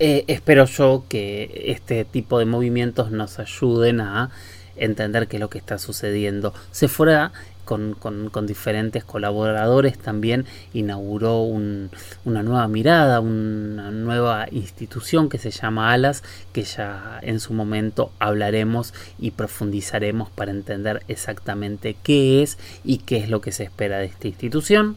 eh, 0.00 0.24
espero 0.28 0.64
yo 0.66 1.04
que 1.08 1.64
este 1.66 2.04
tipo 2.04 2.38
de 2.38 2.44
movimientos 2.44 3.10
nos 3.10 3.38
ayuden 3.38 4.00
a 4.00 4.30
entender 4.76 5.26
qué 5.28 5.36
es 5.36 5.40
lo 5.40 5.50
que 5.50 5.58
está 5.58 5.78
sucediendo. 5.78 6.54
Se 6.70 6.88
fuera 6.88 7.32
con, 7.64 7.94
con, 7.94 8.46
diferentes 8.46 9.04
colaboradores 9.04 9.98
también 9.98 10.46
inauguró 10.72 11.42
una 11.42 12.42
nueva 12.42 12.66
mirada, 12.66 13.20
una 13.20 13.90
nueva 13.90 14.46
institución 14.50 15.28
que 15.28 15.36
se 15.36 15.50
llama 15.50 15.92
ALAS, 15.92 16.22
que 16.54 16.62
ya 16.62 17.18
en 17.20 17.40
su 17.40 17.52
momento 17.52 18.10
hablaremos 18.20 18.94
y 19.18 19.32
profundizaremos 19.32 20.30
para 20.30 20.50
entender 20.50 21.02
exactamente 21.08 21.94
qué 22.02 22.42
es 22.42 22.56
y 22.84 22.98
qué 22.98 23.18
es 23.18 23.28
lo 23.28 23.42
que 23.42 23.52
se 23.52 23.64
espera 23.64 23.98
de 23.98 24.06
esta 24.06 24.28
institución. 24.28 24.96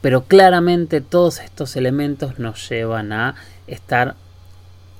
Pero 0.00 0.22
claramente 0.22 1.00
todos 1.00 1.40
estos 1.40 1.74
elementos 1.74 2.38
nos 2.38 2.68
llevan 2.68 3.12
a 3.12 3.34
estar 3.68 4.16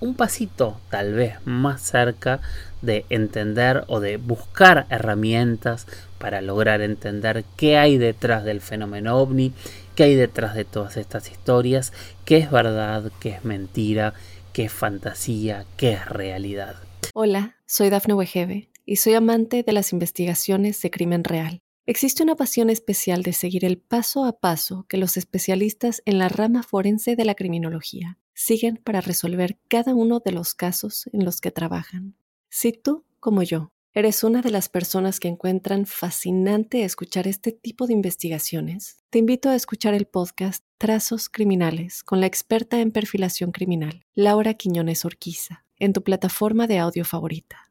un 0.01 0.15
pasito 0.15 0.81
tal 0.91 1.15
vez 1.15 1.35
más 1.45 1.83
cerca 1.83 2.41
de 2.83 3.05
entender 3.11 3.85
o 3.89 4.01
de 4.01 4.17
buscar 4.17 4.87
herramientas 4.91 5.87
para 6.19 6.41
lograr 6.41 6.81
entender 6.83 7.45
qué 7.57 7.77
hay 7.79 7.99
detrás 7.99 8.45
del 8.45 8.61
fenómeno 8.61 9.17
ovni, 9.17 9.53
qué 9.95 10.05
hay 10.05 10.15
detrás 10.15 10.55
de 10.55 10.65
todas 10.65 10.97
estas 10.97 11.31
historias, 11.31 11.93
qué 12.25 12.39
es 12.39 12.51
verdad, 12.51 13.11
qué 13.21 13.31
es 13.31 13.45
mentira, 13.45 14.15
qué 14.53 14.65
es 14.65 14.73
fantasía, 14.73 15.65
qué 15.77 15.93
es 15.93 16.07
realidad. 16.07 16.77
Hola, 17.15 17.57
soy 17.67 17.91
Dafne 17.91 18.15
Wegebe 18.15 18.71
y 18.85 18.97
soy 18.97 19.15
amante 19.15 19.63
de 19.63 19.73
las 19.73 19.93
investigaciones 19.93 20.81
de 20.81 20.91
crimen 20.91 21.25
real. 21.25 21.61
Existe 21.87 22.23
una 22.23 22.37
pasión 22.37 22.69
especial 22.69 23.23
de 23.23 23.33
seguir 23.33 23.65
el 23.65 23.79
paso 23.79 24.27
a 24.27 24.39
paso 24.39 24.85
que 24.89 24.99
los 24.99 25.17
especialistas 25.17 26.03
en 26.05 26.19
la 26.19 26.29
rama 26.29 26.63
forense 26.63 27.17
de 27.17 27.25
la 27.25 27.35
criminología 27.35 28.19
siguen 28.39 28.77
para 28.77 29.01
resolver 29.01 29.59
cada 29.67 29.95
uno 29.95 30.21
de 30.25 30.31
los 30.31 30.55
casos 30.55 31.11
en 31.13 31.25
los 31.25 31.41
que 31.41 31.51
trabajan. 31.51 32.15
Si 32.49 32.73
tú, 32.73 33.05
como 33.19 33.43
yo, 33.43 33.73
eres 33.93 34.23
una 34.23 34.43
de 34.43 34.53
las 34.53 34.69
personas 34.69 35.19
que 35.19 35.27
encuentran 35.27 35.87
fascinante 35.87 36.85
escuchar 36.85 37.27
este 37.27 37.51
tipo 37.51 37.89
de 37.89 37.95
investigaciones, 37.95 39.03
te 39.11 39.19
invito 39.19 39.51
a 39.51 39.57
escuchar 39.57 39.93
el 39.93 40.07
podcast 40.07 40.65
Trazos 40.79 41.29
Criminales 41.29 42.05
con 42.05 42.21
la 42.21 42.27
experta 42.27 42.81
en 42.81 42.93
perfilación 42.93 43.51
criminal, 43.51 44.05
Laura 44.15 44.55
Quiñones 44.55 45.05
Orquiza, 45.05 45.65
en 45.81 45.93
tu 45.93 46.05
plataforma 46.05 46.69
de 46.69 46.79
audio 46.79 47.05
favorita. 47.05 47.69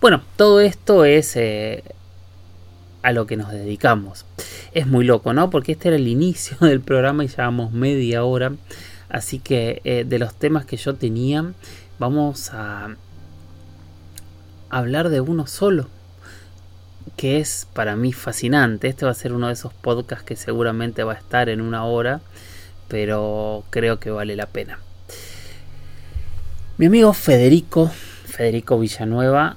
Bueno, 0.00 0.22
todo 0.36 0.60
esto 0.60 1.04
es 1.04 1.34
eh, 1.34 1.82
a 3.02 3.10
lo 3.10 3.26
que 3.26 3.36
nos 3.36 3.50
dedicamos. 3.50 4.26
Es 4.72 4.86
muy 4.86 5.04
loco, 5.04 5.32
¿no? 5.32 5.50
Porque 5.50 5.72
este 5.72 5.88
era 5.88 5.96
el 5.96 6.06
inicio 6.06 6.56
del 6.60 6.80
programa 6.80 7.24
y 7.24 7.28
llevamos 7.28 7.72
media 7.72 8.22
hora. 8.22 8.52
Así 9.08 9.38
que 9.38 9.80
eh, 9.84 10.04
de 10.06 10.18
los 10.18 10.34
temas 10.34 10.64
que 10.64 10.76
yo 10.76 10.94
tenía, 10.94 11.52
vamos 11.98 12.50
a 12.52 12.96
hablar 14.70 15.08
de 15.08 15.20
uno 15.20 15.46
solo. 15.46 15.88
Que 17.16 17.38
es 17.38 17.66
para 17.72 17.96
mí 17.96 18.12
fascinante. 18.12 18.88
Este 18.88 19.04
va 19.04 19.12
a 19.12 19.14
ser 19.14 19.32
uno 19.32 19.48
de 19.48 19.52
esos 19.52 19.72
podcasts 19.72 20.24
que 20.24 20.36
seguramente 20.36 21.04
va 21.04 21.12
a 21.12 21.16
estar 21.16 21.48
en 21.48 21.60
una 21.60 21.84
hora. 21.84 22.20
Pero 22.88 23.64
creo 23.70 24.00
que 24.00 24.10
vale 24.10 24.36
la 24.36 24.46
pena. 24.46 24.78
Mi 26.76 26.86
amigo 26.86 27.12
Federico, 27.12 27.88
Federico 28.26 28.78
Villanueva, 28.78 29.56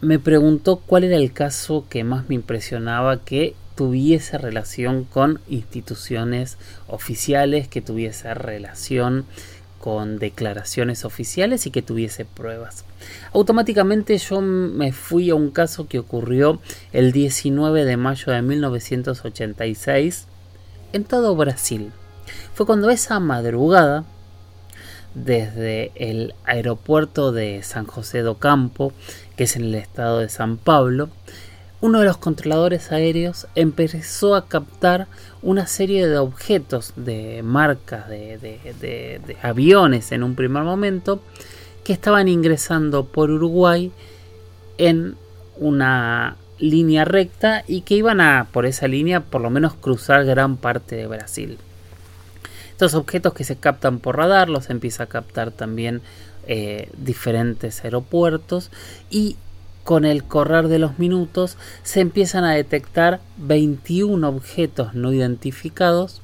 me 0.00 0.18
preguntó 0.18 0.76
cuál 0.76 1.04
era 1.04 1.16
el 1.16 1.32
caso 1.32 1.86
que 1.88 2.04
más 2.04 2.28
me 2.28 2.34
impresionaba 2.34 3.24
que 3.24 3.54
tuviese 3.74 4.38
relación 4.38 5.04
con 5.04 5.40
instituciones 5.48 6.58
oficiales, 6.86 7.68
que 7.68 7.80
tuviese 7.80 8.32
relación 8.34 9.24
con 9.78 10.18
declaraciones 10.18 11.04
oficiales 11.04 11.66
y 11.66 11.72
que 11.72 11.82
tuviese 11.82 12.24
pruebas. 12.24 12.84
Automáticamente 13.32 14.16
yo 14.16 14.40
me 14.40 14.92
fui 14.92 15.30
a 15.30 15.34
un 15.34 15.50
caso 15.50 15.88
que 15.88 15.98
ocurrió 15.98 16.60
el 16.92 17.10
19 17.10 17.84
de 17.84 17.96
mayo 17.96 18.32
de 18.32 18.42
1986 18.42 20.26
en 20.92 21.04
todo 21.04 21.34
Brasil. 21.34 21.90
Fue 22.54 22.64
cuando 22.64 22.90
esa 22.90 23.18
madrugada 23.18 24.04
desde 25.14 25.92
el 25.96 26.34
aeropuerto 26.44 27.32
de 27.32 27.62
San 27.62 27.86
José 27.86 28.20
do 28.20 28.38
Campo, 28.38 28.92
que 29.36 29.44
es 29.44 29.56
en 29.56 29.64
el 29.64 29.74
estado 29.74 30.20
de 30.20 30.28
San 30.28 30.58
Pablo, 30.58 31.08
uno 31.82 31.98
de 31.98 32.06
los 32.06 32.16
controladores 32.16 32.92
aéreos 32.92 33.48
empezó 33.56 34.36
a 34.36 34.46
captar 34.46 35.08
una 35.42 35.66
serie 35.66 36.06
de 36.06 36.16
objetos 36.16 36.92
de 36.94 37.42
marcas 37.42 38.08
de, 38.08 39.20
aviones 39.42 40.12
en 40.12 40.22
un 40.22 40.36
primer 40.36 40.62
momento 40.62 41.20
que 41.82 41.92
estaban 41.92 42.28
ingresando 42.28 43.04
por 43.04 43.32
Uruguay 43.32 43.90
en 44.78 45.16
una 45.56 46.36
línea 46.60 47.04
recta 47.04 47.64
y 47.66 47.80
que 47.80 47.96
iban 47.96 48.20
a 48.20 48.46
por 48.52 48.64
esa 48.64 48.86
línea 48.86 49.20
por 49.20 49.40
lo 49.40 49.50
menos 49.50 49.74
cruzar 49.74 50.24
gran 50.24 50.58
parte 50.58 50.94
de 50.94 51.08
Brasil. 51.08 51.58
Estos 52.70 52.94
objetos 52.94 53.34
que 53.34 53.42
se 53.42 53.56
captan 53.56 53.98
por 53.98 54.18
radar 54.18 54.48
los 54.48 54.70
empieza 54.70 55.02
a 55.02 55.06
captar 55.06 55.50
también 55.50 56.00
eh, 56.46 56.88
diferentes 56.96 57.82
aeropuertos 57.82 58.70
y 59.10 59.36
con 59.84 60.04
el 60.04 60.24
correr 60.24 60.68
de 60.68 60.78
los 60.78 60.98
minutos 60.98 61.56
se 61.82 62.00
empiezan 62.00 62.44
a 62.44 62.54
detectar 62.54 63.20
21 63.38 64.28
objetos 64.28 64.94
no 64.94 65.12
identificados 65.12 66.22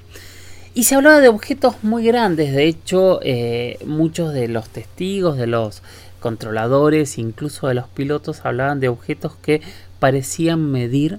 y 0.74 0.84
se 0.84 0.94
hablaba 0.94 1.20
de 1.20 1.28
objetos 1.28 1.74
muy 1.82 2.04
grandes, 2.04 2.52
de 2.52 2.66
hecho 2.66 3.18
eh, 3.22 3.78
muchos 3.84 4.32
de 4.32 4.48
los 4.48 4.68
testigos, 4.68 5.36
de 5.36 5.48
los 5.48 5.82
controladores, 6.20 7.18
incluso 7.18 7.68
de 7.68 7.74
los 7.74 7.88
pilotos 7.88 8.44
hablaban 8.44 8.80
de 8.80 8.88
objetos 8.88 9.34
que 9.42 9.60
parecían 9.98 10.70
medir 10.70 11.18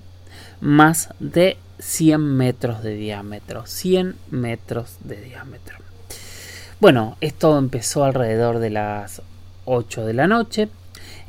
más 0.62 1.10
de 1.19 1.58
100 1.80 2.21
metros 2.21 2.84
de 2.84 2.95
diámetro. 2.95 3.65
100 3.65 4.15
metros 4.32 4.97
de 5.04 5.21
diámetro. 5.21 5.78
Bueno, 6.80 7.17
esto 7.21 7.58
empezó 7.58 8.04
alrededor 8.04 8.60
de 8.60 8.69
las 8.69 9.21
8 9.65 10.06
de 10.06 10.13
la 10.13 10.28
noche. 10.28 10.69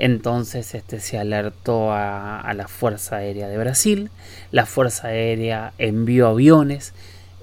Entonces 0.01 0.75
este, 0.75 0.99
se 0.99 1.19
alertó 1.19 1.93
a, 1.93 2.51
la 2.55 2.69
Fuerza 2.69 3.17
Aérea 3.17 3.49
de 3.49 3.59
Brasil. 3.59 4.11
La 4.51 4.65
Fuerza 4.65 5.09
Aérea 5.09 5.75
envió 5.77 6.29
aviones. 6.29 6.95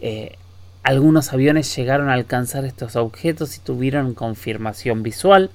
Eh, 0.01 0.35
algunos 0.81 1.33
aviones 1.33 1.75
llegaron 1.75 2.09
a 2.09 2.13
alcanzar 2.13 2.65
estos 2.65 2.95
objetos 2.95 3.57
y 3.57 3.59
tuvieron 3.59 4.15
confirmación 4.15 5.03
visual. 5.03 5.51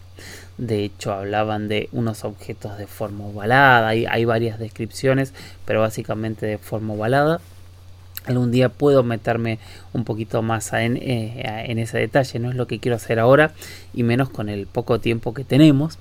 De 0.58 0.84
hecho, 0.84 1.12
hablaban 1.12 1.66
de 1.66 1.88
unos 1.90 2.22
objetos 2.24 2.78
de 2.78 2.86
forma 2.86 3.24
ovalada. 3.24 3.88
Hay, 3.88 4.24
varias 4.24 4.60
descripciones, 4.60 5.34
pero 5.64 5.80
básicamente 5.80 6.46
de 6.46 6.58
forma 6.58 6.94
ovalada. 6.94 7.40
Algún 8.26 8.52
día 8.52 8.68
puedo 8.68 9.02
meterme 9.02 9.58
un 9.92 10.04
poquito 10.04 10.42
más 10.42 10.72
eh, 10.74 10.84
en, 10.84 11.78
ese 11.80 11.98
detalle, 11.98 12.38
no 12.38 12.50
es 12.50 12.54
lo 12.54 12.68
que 12.68 12.78
quiero 12.78 12.94
hacer 12.94 13.18
ahora 13.18 13.52
y 13.92 14.04
menos 14.04 14.30
con 14.30 14.48
el 14.48 14.68
poco 14.68 15.00
tiempo 15.00 15.34
que 15.34 15.42
tenemos, 15.42 15.98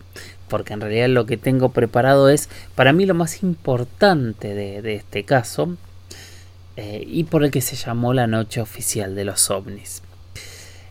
porque 0.52 0.74
en 0.74 0.82
realidad 0.82 1.08
lo 1.08 1.26
que 1.26 1.38
tengo 1.38 1.70
preparado 1.70 2.28
es 2.28 2.50
para 2.76 2.92
mí 2.92 3.06
lo 3.06 3.14
más 3.14 3.42
importante 3.42 4.54
de, 4.54 4.96
este 4.96 5.24
caso 5.24 5.78
eh, 6.76 7.06
y 7.08 7.24
por 7.24 7.46
el 7.46 7.52
que 7.52 7.62
se 7.62 7.78
llamó 7.78 8.14
la 8.14 8.28
noche 8.28 8.60
oficial 8.60 9.16
de 9.16 9.24
los 9.24 9.50
ovnis. 9.50 10.04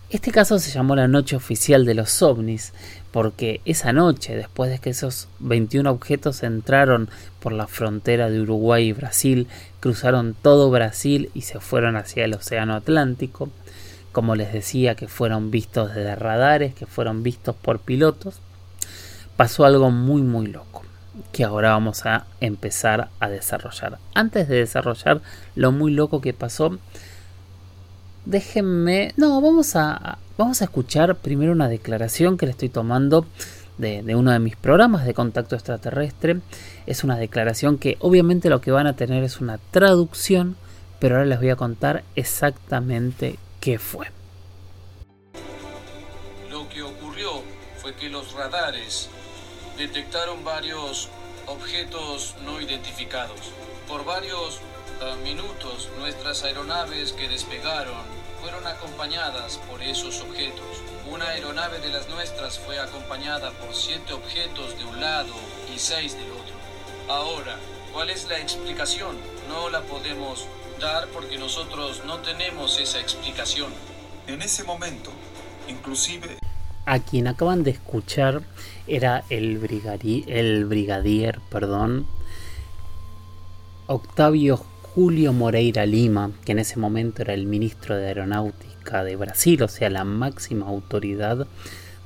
Este 0.08 0.32
caso 0.32 0.58
se 0.58 0.70
llamó 0.70 0.96
la 0.96 1.08
noche 1.08 1.36
oficial 1.36 1.84
de 1.84 1.94
los 1.94 2.22
ovnis, 2.22 2.72
porque 3.12 3.60
esa 3.66 3.92
noche, 3.92 4.34
después 4.34 4.70
de 4.70 4.78
que 4.78 4.90
esos 4.90 5.28
21 5.40 5.90
objetos 5.90 6.42
entraron 6.42 7.10
por 7.38 7.52
la 7.52 7.66
frontera 7.66 8.30
de 8.30 8.40
Uruguay 8.40 8.88
y 8.88 8.92
Brasil, 8.92 9.46
cruzaron 9.78 10.34
todo 10.40 10.70
Brasil 10.70 11.30
y 11.34 11.42
se 11.42 11.60
fueron 11.60 11.96
hacia 11.96 12.24
el 12.24 12.32
Océano 12.32 12.74
Atlántico, 12.74 13.50
como 14.10 14.36
les 14.36 14.54
decía, 14.54 14.94
que 14.94 15.06
fueron 15.06 15.50
vistos 15.50 15.94
desde 15.94 16.16
radares, 16.16 16.74
que 16.74 16.86
fueron 16.86 17.22
vistos 17.22 17.54
por 17.54 17.78
pilotos, 17.78 18.40
pasó 19.40 19.64
algo 19.64 19.90
muy 19.90 20.20
muy 20.20 20.48
loco, 20.48 20.82
que 21.32 21.44
ahora 21.44 21.70
vamos 21.70 22.04
a 22.04 22.26
empezar 22.42 23.08
a 23.20 23.30
desarrollar. 23.30 23.96
Antes 24.12 24.48
de 24.48 24.56
desarrollar 24.56 25.22
lo 25.54 25.72
muy 25.72 25.92
loco 25.92 26.20
que 26.20 26.34
pasó, 26.34 26.78
déjenme. 28.26 29.14
No, 29.16 29.40
vamos 29.40 29.76
a, 29.76 30.18
vamos 30.36 30.60
a 30.60 30.64
escuchar 30.64 31.16
primero 31.16 31.52
una 31.52 31.68
declaración 31.68 32.36
que 32.36 32.44
le 32.44 32.52
estoy 32.52 32.68
tomando 32.68 33.24
de, 33.78 34.02
de, 34.02 34.14
uno 34.14 34.30
de 34.30 34.40
mis 34.40 34.56
programas 34.56 35.06
de 35.06 35.14
contacto 35.14 35.54
extraterrestre. 35.54 36.40
Es 36.84 37.02
una 37.02 37.16
declaración 37.16 37.78
que 37.78 37.96
obviamente 38.00 38.50
lo 38.50 38.60
que 38.60 38.72
van 38.72 38.88
a 38.88 38.94
tener 38.94 39.24
es 39.24 39.40
una 39.40 39.56
traducción, 39.70 40.56
pero 40.98 41.14
ahora 41.14 41.24
les 41.26 41.38
voy 41.38 41.48
a 41.48 41.56
contar 41.56 42.04
exactamente 42.14 43.38
qué 43.58 43.78
fue. 43.78 44.08
Lo 46.50 46.68
que 46.68 46.82
ocurrió 46.82 47.40
fue 47.78 47.94
que 47.94 48.10
los 48.10 48.34
radares 48.34 49.08
detectaron 49.80 50.44
varios 50.44 51.08
objetos 51.46 52.34
no 52.44 52.60
identificados. 52.60 53.40
Por 53.88 54.04
varios 54.04 54.60
minutos 55.24 55.88
nuestras 55.98 56.44
aeronaves 56.44 57.14
que 57.14 57.30
despegaron 57.30 58.04
fueron 58.42 58.66
acompañadas 58.66 59.56
por 59.70 59.82
esos 59.82 60.20
objetos. 60.20 60.82
Una 61.10 61.28
aeronave 61.28 61.78
de 61.78 61.88
las 61.88 62.10
nuestras 62.10 62.58
fue 62.58 62.78
acompañada 62.78 63.52
por 63.52 63.74
siete 63.74 64.12
objetos 64.12 64.76
de 64.76 64.84
un 64.84 65.00
lado 65.00 65.32
y 65.74 65.78
seis 65.78 66.12
del 66.12 66.30
otro. 66.30 66.54
Ahora, 67.08 67.56
¿cuál 67.94 68.10
es 68.10 68.28
la 68.28 68.38
explicación? 68.38 69.16
No 69.48 69.70
la 69.70 69.80
podemos 69.80 70.44
dar 70.78 71.08
porque 71.08 71.38
nosotros 71.38 72.04
no 72.04 72.18
tenemos 72.18 72.78
esa 72.78 73.00
explicación. 73.00 73.72
En 74.26 74.42
ese 74.42 74.62
momento, 74.62 75.10
inclusive... 75.68 76.36
A 76.86 76.98
quien 76.98 77.26
acaban 77.26 77.62
de 77.62 77.70
escuchar 77.70 78.42
era 78.86 79.24
el, 79.30 79.60
el 80.26 80.64
brigadier 80.64 81.40
perdón, 81.50 82.06
Octavio 83.86 84.56
Julio 84.56 85.32
Moreira 85.32 85.86
Lima, 85.86 86.32
que 86.44 86.52
en 86.52 86.58
ese 86.58 86.78
momento 86.78 87.22
era 87.22 87.34
el 87.34 87.46
ministro 87.46 87.96
de 87.96 88.06
Aeronáutica 88.08 89.04
de 89.04 89.14
Brasil, 89.16 89.62
o 89.62 89.68
sea, 89.68 89.88
la 89.88 90.04
máxima 90.04 90.66
autoridad 90.66 91.46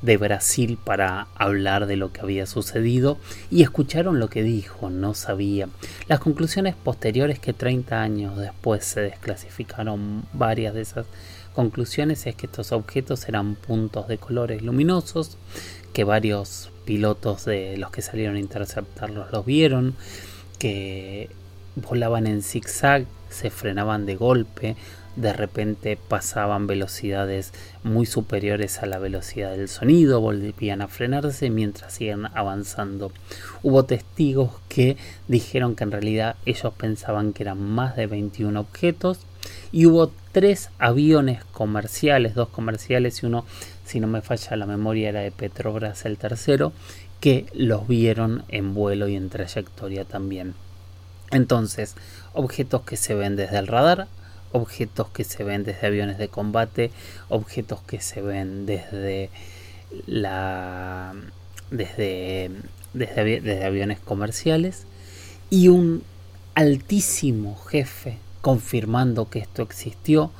de 0.02 0.16
Brasil 0.18 0.78
para 0.82 1.28
hablar 1.34 1.86
de 1.86 1.96
lo 1.96 2.12
que 2.12 2.20
había 2.20 2.44
sucedido 2.44 3.16
y 3.50 3.62
escucharon 3.62 4.18
lo 4.18 4.28
que 4.28 4.42
dijo, 4.42 4.90
no 4.90 5.14
sabía. 5.14 5.68
Las 6.08 6.20
conclusiones 6.20 6.74
posteriores 6.74 7.38
que 7.38 7.54
30 7.54 8.02
años 8.02 8.36
después 8.36 8.84
se 8.84 9.00
desclasificaron 9.00 10.24
varias 10.34 10.74
de 10.74 10.82
esas 10.82 11.06
conclusiones 11.54 12.26
es 12.26 12.36
que 12.36 12.46
estos 12.46 12.72
objetos 12.72 13.28
eran 13.28 13.54
puntos 13.54 14.08
de 14.08 14.18
colores 14.18 14.62
luminosos, 14.62 15.38
que 15.92 16.04
varios 16.04 16.70
pilotos 16.84 17.44
de 17.44 17.76
los 17.76 17.90
que 17.90 18.02
salieron 18.02 18.36
a 18.36 18.40
interceptarlos 18.40 19.32
los 19.32 19.46
vieron, 19.46 19.94
que 20.58 21.30
volaban 21.76 22.26
en 22.26 22.42
zigzag, 22.42 23.06
se 23.30 23.50
frenaban 23.50 24.06
de 24.06 24.16
golpe, 24.16 24.76
de 25.16 25.32
repente 25.32 25.96
pasaban 25.96 26.66
velocidades 26.66 27.52
muy 27.84 28.06
superiores 28.06 28.82
a 28.82 28.86
la 28.86 28.98
velocidad 28.98 29.52
del 29.52 29.68
sonido, 29.68 30.20
volvían 30.20 30.82
a 30.82 30.88
frenarse 30.88 31.50
mientras 31.50 31.94
siguen 31.94 32.26
avanzando. 32.34 33.12
Hubo 33.62 33.84
testigos 33.84 34.50
que 34.68 34.96
dijeron 35.28 35.76
que 35.76 35.84
en 35.84 35.92
realidad 35.92 36.36
ellos 36.46 36.72
pensaban 36.74 37.32
que 37.32 37.44
eran 37.44 37.60
más 37.62 37.96
de 37.96 38.06
21 38.06 38.58
objetos 38.58 39.20
y 39.70 39.86
hubo 39.86 40.12
tres 40.34 40.70
aviones 40.80 41.44
comerciales, 41.44 42.34
dos 42.34 42.48
comerciales 42.48 43.22
y 43.22 43.26
uno, 43.26 43.46
si 43.86 44.00
no 44.00 44.08
me 44.08 44.20
falla 44.20 44.56
la 44.56 44.66
memoria, 44.66 45.10
era 45.10 45.20
de 45.20 45.30
Petrobras 45.30 46.04
el 46.06 46.18
tercero, 46.18 46.72
que 47.20 47.46
los 47.54 47.86
vieron 47.86 48.44
en 48.48 48.74
vuelo 48.74 49.06
y 49.06 49.14
en 49.14 49.30
trayectoria 49.30 50.04
también. 50.04 50.54
Entonces, 51.30 51.94
objetos 52.32 52.82
que 52.82 52.96
se 52.96 53.14
ven 53.14 53.36
desde 53.36 53.58
el 53.58 53.68
radar, 53.68 54.08
objetos 54.50 55.08
que 55.10 55.22
se 55.22 55.44
ven 55.44 55.62
desde 55.62 55.86
aviones 55.86 56.18
de 56.18 56.26
combate, 56.26 56.90
objetos 57.28 57.80
que 57.82 58.00
se 58.00 58.20
ven 58.20 58.66
desde 58.66 59.30
la 60.06 61.14
desde, 61.70 62.50
desde, 62.92 63.40
desde 63.40 63.64
aviones 63.64 64.00
comerciales 64.00 64.84
y 65.48 65.68
un 65.68 66.02
altísimo 66.56 67.56
jefe 67.56 68.18
confirmando 68.44 69.30
que 69.30 69.38
esto 69.38 69.62
existió, 69.62 70.30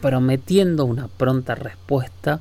prometiendo 0.00 0.84
una 0.84 1.06
pronta 1.06 1.54
respuesta 1.54 2.40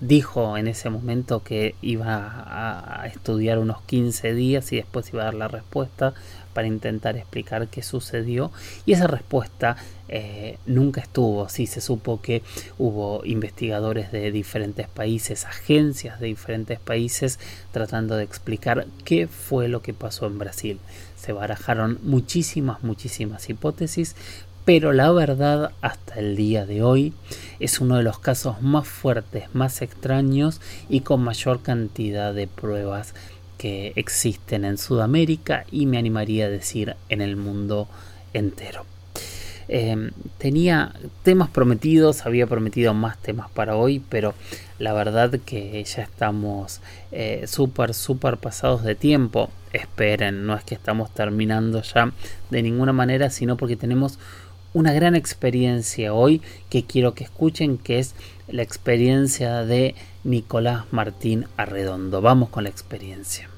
dijo 0.00 0.56
en 0.56 0.68
ese 0.68 0.90
momento 0.90 1.42
que 1.42 1.74
iba 1.82 3.02
a 3.02 3.06
estudiar 3.06 3.58
unos 3.58 3.80
15 3.82 4.34
días 4.34 4.70
y 4.72 4.76
después 4.76 5.12
iba 5.12 5.22
a 5.22 5.26
dar 5.26 5.34
la 5.34 5.48
respuesta 5.48 6.14
para 6.52 6.68
intentar 6.68 7.16
explicar 7.16 7.68
qué 7.68 7.82
sucedió 7.82 8.52
y 8.86 8.92
esa 8.92 9.06
respuesta 9.06 9.76
eh, 10.08 10.58
nunca 10.66 11.00
estuvo. 11.00 11.48
Sí 11.48 11.66
se 11.66 11.80
supo 11.80 12.20
que 12.20 12.42
hubo 12.78 13.24
investigadores 13.24 14.12
de 14.12 14.30
diferentes 14.30 14.88
países, 14.88 15.44
agencias 15.46 16.20
de 16.20 16.28
diferentes 16.28 16.78
países 16.78 17.38
tratando 17.72 18.16
de 18.16 18.24
explicar 18.24 18.86
qué 19.04 19.26
fue 19.26 19.68
lo 19.68 19.82
que 19.82 19.94
pasó 19.94 20.26
en 20.26 20.38
Brasil. 20.38 20.78
Se 21.18 21.32
barajaron 21.32 21.98
muchísimas, 22.02 22.82
muchísimas 22.82 23.48
hipótesis, 23.50 24.14
pero 24.64 24.92
la 24.92 25.10
verdad 25.12 25.72
hasta 25.80 26.20
el 26.20 26.36
día 26.36 26.66
de 26.66 26.82
hoy 26.82 27.14
es 27.58 27.80
uno 27.80 27.96
de 27.96 28.02
los 28.02 28.18
casos 28.18 28.62
más 28.62 28.86
fuertes, 28.86 29.44
más 29.54 29.82
extraños 29.82 30.60
y 30.88 31.00
con 31.00 31.22
mayor 31.22 31.62
cantidad 31.62 32.34
de 32.34 32.46
pruebas 32.46 33.14
que 33.56 33.92
existen 33.96 34.64
en 34.64 34.78
Sudamérica 34.78 35.64
y 35.70 35.86
me 35.86 35.98
animaría 35.98 36.46
a 36.46 36.50
decir 36.50 36.96
en 37.08 37.20
el 37.20 37.36
mundo 37.36 37.88
entero. 38.32 38.84
Em, 39.68 40.12
tenía 40.38 40.94
temas 41.22 41.50
prometidos, 41.50 42.24
había 42.24 42.46
prometido 42.46 42.94
más 42.94 43.18
temas 43.18 43.50
para 43.50 43.76
hoy, 43.76 44.02
pero 44.08 44.32
la 44.78 44.94
verdad 44.94 45.38
que 45.44 45.84
ya 45.84 46.02
estamos 46.02 46.80
eh, 47.12 47.44
súper, 47.46 47.92
súper 47.92 48.38
pasados 48.38 48.82
de 48.82 48.94
tiempo. 48.94 49.50
Esperen, 49.72 50.46
no 50.46 50.54
es 50.54 50.64
que 50.64 50.74
estamos 50.74 51.12
terminando 51.12 51.82
ya 51.82 52.12
de 52.50 52.62
ninguna 52.62 52.92
manera, 52.92 53.30
sino 53.30 53.56
porque 53.56 53.76
tenemos 53.76 54.18
una 54.72 54.92
gran 54.92 55.14
experiencia 55.14 56.12
hoy 56.14 56.42
que 56.70 56.84
quiero 56.84 57.14
que 57.14 57.24
escuchen, 57.24 57.78
que 57.78 57.98
es 57.98 58.14
la 58.48 58.62
experiencia 58.62 59.64
de 59.64 59.94
Nicolás 60.24 60.84
Martín 60.92 61.46
Arredondo. 61.56 62.20
Vamos 62.20 62.48
con 62.50 62.64
la 62.64 62.70
experiencia. 62.70 63.48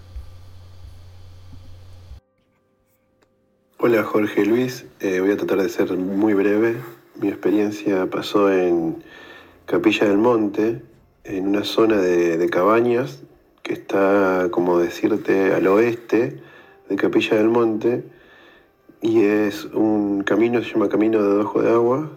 Hola 3.79 4.05
Jorge 4.05 4.45
Luis, 4.45 4.85
eh, 5.01 5.21
voy 5.21 5.31
a 5.31 5.37
tratar 5.37 5.63
de 5.63 5.69
ser 5.69 5.97
muy 5.97 6.35
breve. 6.35 6.77
Mi 7.17 7.29
experiencia 7.29 8.07
pasó 8.11 8.53
en 8.53 9.03
Capilla 9.67 10.07
del 10.07 10.19
Monte, 10.19 10.83
en 11.25 11.49
una 11.49 11.65
zona 11.65 11.97
de, 11.97 12.37
de 12.37 12.49
cabañas 12.51 13.23
que 13.63 13.73
está, 13.73 14.49
como 14.51 14.79
decirte, 14.79 15.53
al 15.53 15.67
oeste 15.67 16.41
de 16.89 16.97
Capilla 16.97 17.37
del 17.37 17.49
Monte 17.49 18.05
y 19.03 19.23
es 19.23 19.65
un 19.65 20.23
camino, 20.25 20.63
se 20.63 20.73
llama 20.73 20.89
Camino 20.89 21.23
de 21.23 21.43
Ojo 21.43 21.63
de 21.63 21.71
Agua, 21.71 22.11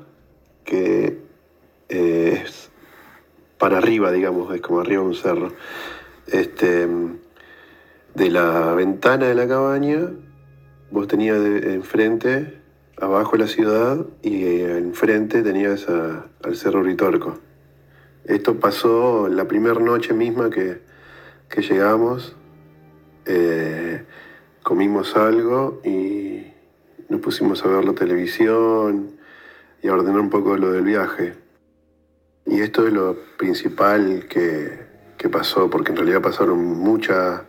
que 0.65 1.17
eh, 1.89 2.41
es 2.43 2.69
para 3.57 3.77
arriba, 3.77 4.11
digamos, 4.11 4.53
es 4.53 4.59
como 4.59 4.81
arriba 4.81 5.01
de 5.01 5.07
un 5.07 5.15
cerro. 5.15 5.53
Este, 6.27 6.87
de 8.15 8.29
la 8.29 8.73
ventana 8.73 9.27
de 9.27 9.35
la 9.35 9.47
cabaña, 9.47 10.11
vos 10.91 11.07
tenías 11.07 11.37
enfrente, 11.37 12.61
abajo 12.97 13.37
la 13.37 13.47
ciudad, 13.47 14.05
y 14.21 14.61
enfrente 14.61 15.41
tenías 15.41 15.87
al 15.87 16.55
Cerro 16.55 16.83
Ritorco. 16.83 17.39
Esto 18.25 18.59
pasó 18.59 19.29
la 19.29 19.47
primera 19.47 19.79
noche 19.79 20.13
misma 20.13 20.49
que, 20.49 20.81
que 21.49 21.61
llegamos, 21.61 22.35
eh, 23.25 24.03
comimos 24.63 25.15
algo 25.15 25.81
y 25.83 26.47
nos 27.09 27.21
pusimos 27.21 27.63
a 27.63 27.67
ver 27.67 27.85
la 27.85 27.93
televisión 27.93 29.17
y 29.81 29.87
a 29.87 29.93
ordenar 29.93 30.19
un 30.19 30.29
poco 30.29 30.57
lo 30.57 30.71
del 30.71 30.85
viaje. 30.85 31.35
Y 32.45 32.61
esto 32.61 32.87
es 32.87 32.93
lo 32.93 33.17
principal 33.37 34.27
que, 34.27 34.85
que 35.17 35.29
pasó, 35.29 35.69
porque 35.69 35.91
en 35.91 35.97
realidad 35.97 36.21
pasaron 36.21 36.59
muchas, 36.63 37.41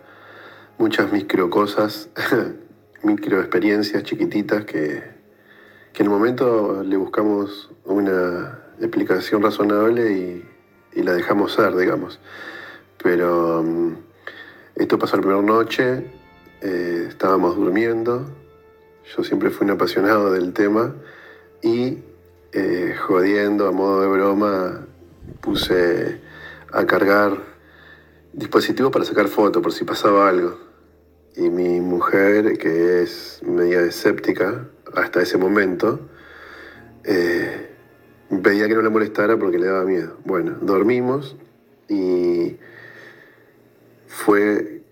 muchas 0.78 1.12
micro 1.12 1.50
cosas, 1.50 2.10
micro 3.02 3.40
experiencias 3.40 4.02
chiquititas 4.02 4.64
que, 4.64 5.02
que 5.92 6.02
en 6.02 6.06
el 6.06 6.10
momento 6.10 6.82
le 6.84 6.96
buscamos 6.96 7.70
una 7.84 8.60
explicación 8.80 9.42
razonable 9.42 10.12
y, 10.12 10.48
y 10.94 11.02
la 11.02 11.12
dejamos 11.12 11.52
ser, 11.54 11.74
digamos. 11.76 12.20
Pero 13.04 13.62
mm, 13.62 13.96
esto 14.76 14.98
pasó 14.98 15.16
la 15.16 15.22
primera 15.22 15.42
noche, 15.42 16.10
eh, 16.62 17.04
estábamos 17.06 17.54
durmiendo, 17.54 18.24
yo 19.14 19.22
siempre 19.22 19.50
fui 19.50 19.66
un 19.66 19.72
apasionado 19.72 20.32
del 20.32 20.54
tema 20.54 20.94
y 21.60 21.98
eh, 22.52 22.96
jodiendo 22.98 23.68
a 23.68 23.72
modo 23.72 24.00
de 24.00 24.08
broma 24.08 24.86
puse 25.42 26.18
a 26.72 26.86
cargar 26.86 27.42
dispositivos 28.32 28.90
para 28.90 29.04
sacar 29.04 29.28
fotos 29.28 29.62
por 29.62 29.72
si 29.72 29.84
pasaba 29.84 30.26
algo. 30.26 30.58
Y 31.36 31.50
mi 31.50 31.80
mujer, 31.80 32.56
que 32.56 33.02
es 33.02 33.42
media 33.44 33.82
escéptica 33.82 34.66
hasta 34.96 35.20
ese 35.20 35.36
momento, 35.36 36.00
eh, 37.04 37.68
pedía 38.42 38.66
que 38.66 38.74
no 38.74 38.80
la 38.80 38.88
molestara 38.88 39.36
porque 39.36 39.58
le 39.58 39.66
daba 39.66 39.84
miedo. 39.84 40.16
Bueno, 40.24 40.56
dormimos 40.62 41.36
y 41.86 42.56
fue... 44.14 44.82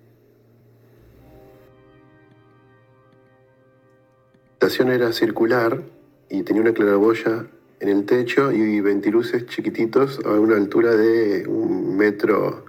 La 4.61 4.69
estación 4.69 4.91
era 4.91 5.13
circular 5.13 5.83
y 6.29 6.43
tenía 6.43 6.63
una 6.63 6.73
claraboya 6.73 7.47
en 7.81 7.89
el 7.89 8.05
techo 8.05 8.53
y 8.53 8.81
ventiluces 8.81 9.47
chiquititos 9.47 10.21
a 10.25 10.31
una 10.39 10.57
altura 10.57 10.95
de 10.95 11.47
un 11.49 11.97
metro, 11.97 12.65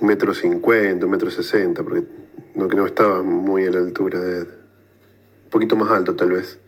un 0.00 0.08
metro 0.08 0.34
cincuenta, 0.34 1.06
un 1.06 1.12
metro 1.12 1.30
sesenta, 1.30 1.82
porque 1.82 2.06
no, 2.54 2.68
que 2.68 2.76
no 2.76 2.86
estaba 2.86 3.22
muy 3.22 3.66
a 3.66 3.70
la 3.70 3.78
altura 3.78 4.20
de, 4.20 4.42
un 4.42 5.50
poquito 5.50 5.76
más 5.76 5.90
alto 5.90 6.16
tal 6.16 6.32
vez. 6.32 6.58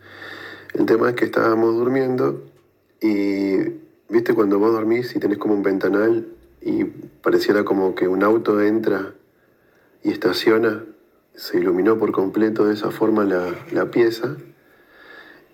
El 0.73 0.85
tema 0.85 1.09
es 1.09 1.15
que 1.15 1.25
estábamos 1.25 1.75
durmiendo 1.75 2.43
y, 2.99 3.57
viste, 4.09 4.33
cuando 4.33 4.57
vos 4.57 4.71
dormís 4.71 5.15
y 5.15 5.19
tenés 5.19 5.37
como 5.37 5.53
un 5.53 5.61
ventanal 5.61 6.40
y 6.61 6.85
pareciera 6.85 7.63
como 7.63 7.95
que 7.95 8.07
un 8.07 8.23
auto 8.23 8.61
entra 8.61 9.13
y 10.03 10.11
estaciona, 10.11 10.83
se 11.33 11.57
iluminó 11.57 11.97
por 11.97 12.11
completo 12.11 12.65
de 12.65 12.73
esa 12.73 12.91
forma 12.91 13.23
la, 13.23 13.53
la 13.71 13.89
pieza 13.91 14.37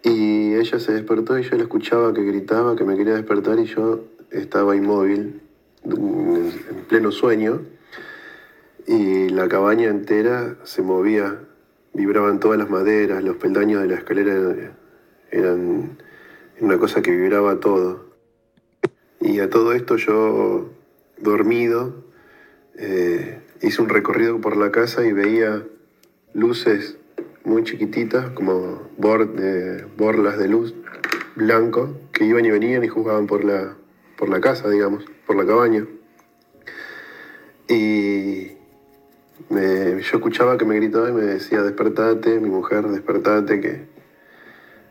y 0.04 0.56
ella 0.56 0.80
se 0.80 0.94
despertó 0.94 1.38
y 1.38 1.44
yo 1.44 1.58
la 1.58 1.64
escuchaba 1.64 2.14
que 2.14 2.24
gritaba, 2.24 2.76
que 2.76 2.84
me 2.84 2.96
quería 2.96 3.16
despertar 3.16 3.60
y 3.60 3.66
yo 3.66 4.06
estaba 4.32 4.76
inmóvil, 4.76 5.42
en 5.84 6.86
pleno 6.88 7.12
sueño. 7.12 7.62
Y 8.86 9.30
la 9.30 9.50
cabaña 9.50 9.90
entera 9.90 10.56
se 10.64 10.82
movía, 10.82 11.42
vibraban 11.94 12.40
todas 12.40 12.58
las 12.58 12.70
maderas, 12.70 13.24
los 13.24 13.36
peldaños 13.36 13.82
de 13.82 13.88
la 13.90 13.96
escalera 13.96 14.34
eran 15.30 15.98
una 16.62 16.78
cosa 16.78 17.02
que 17.02 17.12
vibraba 17.12 17.60
todo. 17.60 18.06
Y 19.20 19.40
a 19.40 19.50
todo 19.50 19.74
esto 19.74 19.98
yo, 19.98 20.70
dormido, 21.20 22.06
eh, 22.76 23.40
hice 23.62 23.82
un 23.82 23.90
recorrido 23.90 24.40
por 24.40 24.58
la 24.58 24.72
casa 24.72 25.06
y 25.06 25.12
veía 25.12 25.64
luces 26.34 26.98
muy 27.44 27.64
chiquititas, 27.64 28.30
como 28.32 28.90
borlas 28.98 30.38
de 30.38 30.48
luz 30.48 30.76
blanco, 31.36 31.98
que 32.12 32.26
iban 32.26 32.46
y 32.46 32.52
venían 32.52 32.84
y 32.84 32.88
jugaban 32.88 33.28
por 33.28 33.46
la, 33.46 33.76
por 34.18 34.30
la 34.30 34.42
casa, 34.42 34.70
digamos, 34.70 35.06
por 35.26 35.36
la 35.36 35.46
cabaña. 35.46 35.86
Y 37.70 38.58
yo 39.50 40.18
escuchaba 40.18 40.58
que 40.58 40.66
me 40.66 40.76
gritaba 40.76 41.10
y 41.10 41.14
me 41.14 41.22
decía, 41.22 41.62
despertate, 41.62 42.40
mi 42.40 42.50
mujer, 42.50 42.88
despertate, 42.88 43.62
que, 43.62 43.86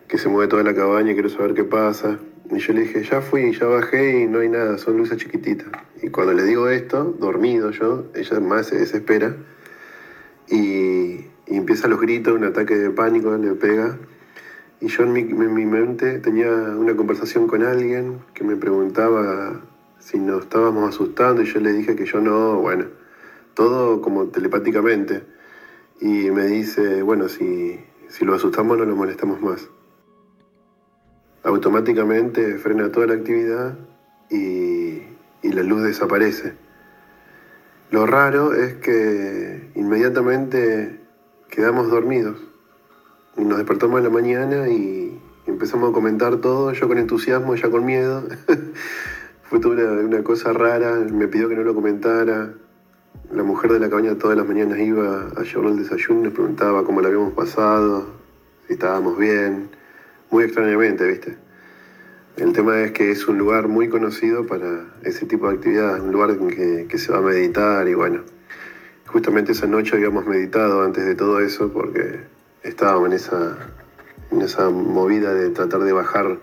que 0.08 0.18
se 0.18 0.28
mueve 0.28 0.48
toda 0.48 0.62
la 0.62 0.74
cabaña, 0.74 1.12
quiero 1.14 1.28
saber 1.28 1.54
qué 1.54 1.64
pasa. 1.64 2.18
Y 2.50 2.58
yo 2.58 2.72
le 2.72 2.82
dije, 2.82 3.02
ya 3.02 3.20
fui, 3.20 3.52
ya 3.52 3.66
bajé 3.66 4.20
y 4.20 4.26
no 4.26 4.40
hay 4.40 4.48
nada, 4.48 4.78
son 4.78 4.96
luces 4.96 5.18
chiquititas. 5.18 5.68
Y 6.02 6.08
cuando 6.08 6.32
le 6.32 6.44
digo 6.44 6.68
esto, 6.68 7.16
dormido 7.18 7.70
yo, 7.70 8.06
ella 8.14 8.40
más 8.40 8.68
se 8.68 8.78
desespera. 8.78 9.36
Y 10.48 11.26
y 11.46 11.56
empieza 11.56 11.88
los 11.88 12.00
gritos, 12.00 12.34
un 12.34 12.44
ataque 12.44 12.76
de 12.76 12.90
pánico, 12.90 13.36
le 13.36 13.54
pega. 13.54 13.98
Y 14.80 14.88
yo 14.88 15.04
en 15.04 15.12
mi, 15.12 15.64
mente 15.64 16.18
tenía 16.18 16.50
una 16.50 16.94
conversación 16.96 17.46
con 17.46 17.62
alguien 17.62 18.18
que 18.34 18.44
me 18.44 18.56
preguntaba 18.56 19.60
si 19.98 20.18
nos 20.18 20.42
estábamos 20.42 20.88
asustando 20.88 21.42
y 21.42 21.46
yo 21.46 21.60
le 21.60 21.72
dije 21.72 21.96
que 21.96 22.04
yo 22.04 22.20
no, 22.20 22.60
bueno, 22.60 22.86
todo 23.54 24.02
como 24.02 24.26
telepáticamente. 24.26 25.22
Y 26.00 26.30
me 26.30 26.46
dice, 26.46 27.02
bueno, 27.02 27.28
si, 27.28 27.80
si 28.08 28.24
lo 28.24 28.34
asustamos 28.34 28.76
no 28.76 28.84
lo 28.84 28.96
molestamos 28.96 29.40
más. 29.40 29.70
Automáticamente 31.46 32.58
frena 32.58 32.90
toda 32.90 33.06
la 33.06 33.14
actividad 33.14 33.78
y, 34.28 35.02
y 35.42 35.52
la 35.52 35.62
luz 35.62 35.82
desaparece. 35.82 36.54
Lo 37.92 38.04
raro 38.04 38.52
es 38.52 38.74
que 38.74 39.70
inmediatamente 39.76 41.00
quedamos 41.48 41.88
dormidos. 41.88 42.36
Y 43.36 43.44
nos 43.44 43.58
despertamos 43.58 43.98
en 43.98 44.04
la 44.04 44.10
mañana 44.10 44.68
y 44.68 45.20
empezamos 45.46 45.90
a 45.90 45.92
comentar 45.92 46.38
todo, 46.38 46.72
yo 46.72 46.88
con 46.88 46.98
entusiasmo, 46.98 47.54
ella 47.54 47.70
con 47.70 47.84
miedo. 47.84 48.24
Fue 49.42 49.60
toda 49.60 49.92
una, 50.02 50.24
cosa 50.24 50.52
rara, 50.52 50.96
me 50.96 51.28
pidió 51.28 51.48
que 51.48 51.54
no 51.54 51.62
lo 51.62 51.76
comentara. 51.76 52.54
La 53.30 53.42
mujer 53.44 53.72
de 53.72 53.78
la 53.78 53.88
cabaña 53.88 54.16
todas 54.16 54.36
las 54.36 54.46
mañanas 54.46 54.80
iba 54.80 55.28
a 55.36 55.42
llevarle 55.44 55.70
el 55.70 55.78
desayuno, 55.78 56.24
nos 56.24 56.32
preguntaba 56.32 56.84
cómo 56.84 57.00
lo 57.00 57.06
habíamos 57.06 57.34
pasado, 57.34 58.06
si 58.66 58.72
estábamos 58.72 59.16
bien, 59.16 59.70
muy 60.30 60.44
extrañamente, 60.44 61.06
¿viste? 61.06 61.36
El 62.36 62.52
tema 62.52 62.80
es 62.82 62.92
que 62.92 63.10
es 63.10 63.26
un 63.28 63.38
lugar 63.38 63.68
muy 63.68 63.88
conocido 63.88 64.46
para 64.46 64.84
ese 65.02 65.26
tipo 65.26 65.48
de 65.48 65.54
actividades, 65.54 66.02
un 66.02 66.12
lugar 66.12 66.30
en 66.30 66.48
que, 66.48 66.86
que 66.88 66.98
se 66.98 67.12
va 67.12 67.18
a 67.18 67.22
meditar 67.22 67.88
y 67.88 67.94
bueno, 67.94 68.22
Justamente 69.06 69.52
esa 69.52 69.66
noche 69.66 69.94
habíamos 69.94 70.26
meditado 70.26 70.82
antes 70.82 71.06
de 71.06 71.14
todo 71.14 71.40
eso 71.40 71.72
porque 71.72 72.20
estábamos 72.62 73.06
en 73.06 73.12
esa, 73.14 73.56
en 74.32 74.42
esa 74.42 74.68
movida 74.68 75.32
de 75.32 75.50
tratar 75.50 75.80
de 75.84 75.92
bajar 75.92 76.38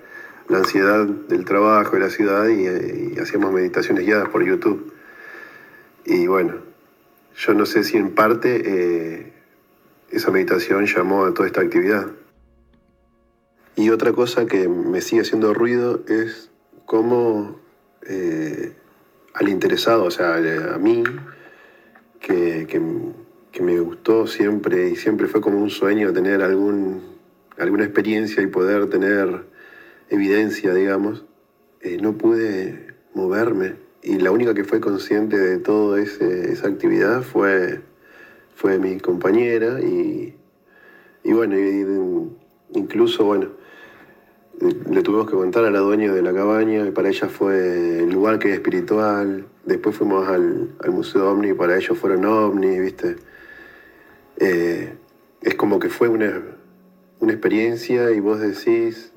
la 0.47 0.57
ansiedad 0.59 1.05
del 1.05 1.43
trabajo, 1.43 1.91
de 1.91 1.99
la 1.99 2.09
ciudad 2.09 2.47
y, 2.47 3.19
hacíamos 3.19 3.51
meditaciones 3.51 4.05
guiadas 4.05 4.29
por 4.29 4.45
YouTube. 4.45 4.93
Y 6.05 6.25
bueno, 6.27 6.55
yo 7.35 7.53
no 7.53 7.65
sé 7.65 7.83
si 7.83 7.97
en 7.97 8.15
parte 8.15 8.61
eh, 8.65 9.33
esa 10.09 10.31
meditación 10.31 10.85
llamó 10.85 11.25
a 11.25 11.33
toda 11.33 11.47
esta 11.47 11.61
actividad. 11.61 12.07
Y 13.75 13.89
otra 13.89 14.13
cosa 14.13 14.45
que 14.45 14.67
me 14.67 15.01
sigue 15.01 15.23
haciendo 15.23 15.53
ruido 15.53 16.03
es 16.07 16.51
cómo 16.85 17.59
eh, 18.07 18.73
al 19.33 19.49
interesado, 19.49 20.05
o 20.05 20.11
sea, 20.11 20.35
a 20.35 20.77
mí, 20.77 21.03
que, 22.19 22.81
me 23.61 23.79
gustó 23.79 24.27
siempre 24.27 24.89
y 24.89 24.95
siempre 24.95 25.27
fue 25.27 25.41
como 25.41 25.57
un 25.57 25.69
sueño 25.69 26.11
tener 26.11 26.41
algún, 26.41 27.01
alguna 27.57 27.85
experiencia 27.85 28.43
y 28.43 28.47
poder 28.47 28.89
tener 28.89 29.45
evidencia, 30.09 30.73
digamos, 30.73 31.25
eh, 31.81 31.97
no 32.01 32.17
pude 32.17 32.93
moverme. 33.13 33.75
Y 34.01 34.17
la 34.17 34.31
única 34.31 34.53
que 34.53 34.65
fue 34.65 34.81
consciente 34.81 35.37
de 35.37 35.57
toda 35.59 36.01
esa 36.01 36.67
actividad 36.67 37.23
fue, 37.23 37.81
fue 38.53 38.77
mi 38.77 38.99
compañera 38.99 39.79
y, 39.79 40.35
bueno, 41.23 41.55
incluso, 42.73 43.23
bueno, 43.23 43.62
le 44.63 45.01
tuvimos 45.01 45.29
que 45.29 45.35
contar 45.35 45.65
a 45.65 45.71
la 45.71 45.79
dueña 45.79 46.13
de 46.13 46.21
la 46.21 46.33
cabaña, 46.33 46.87
y 46.87 46.91
para 46.91 47.09
ella 47.09 47.27
fue 47.27 47.99
el 47.99 48.11
lugar 48.11 48.39
que 48.39 48.49
es 48.49 48.55
espiritual. 48.55 49.45
Después 49.65 49.95
fuimos 49.95 50.27
al, 50.27 50.69
Museo 50.91 51.31
OVNI 51.31 51.49
y 51.49 51.53
para 51.53 51.77
ellos 51.77 51.97
fueron 51.97 52.25
OVNI, 52.25 52.79
¿viste? 52.79 53.15
Eh, 54.37 54.93
es 55.41 55.55
como 55.55 55.79
que 55.79 55.89
fue 55.89 56.07
una, 56.07 56.41
una, 57.19 57.33
experiencia 57.33 58.11
y 58.11 58.19
vos 58.19 58.39
decís, 58.39 59.11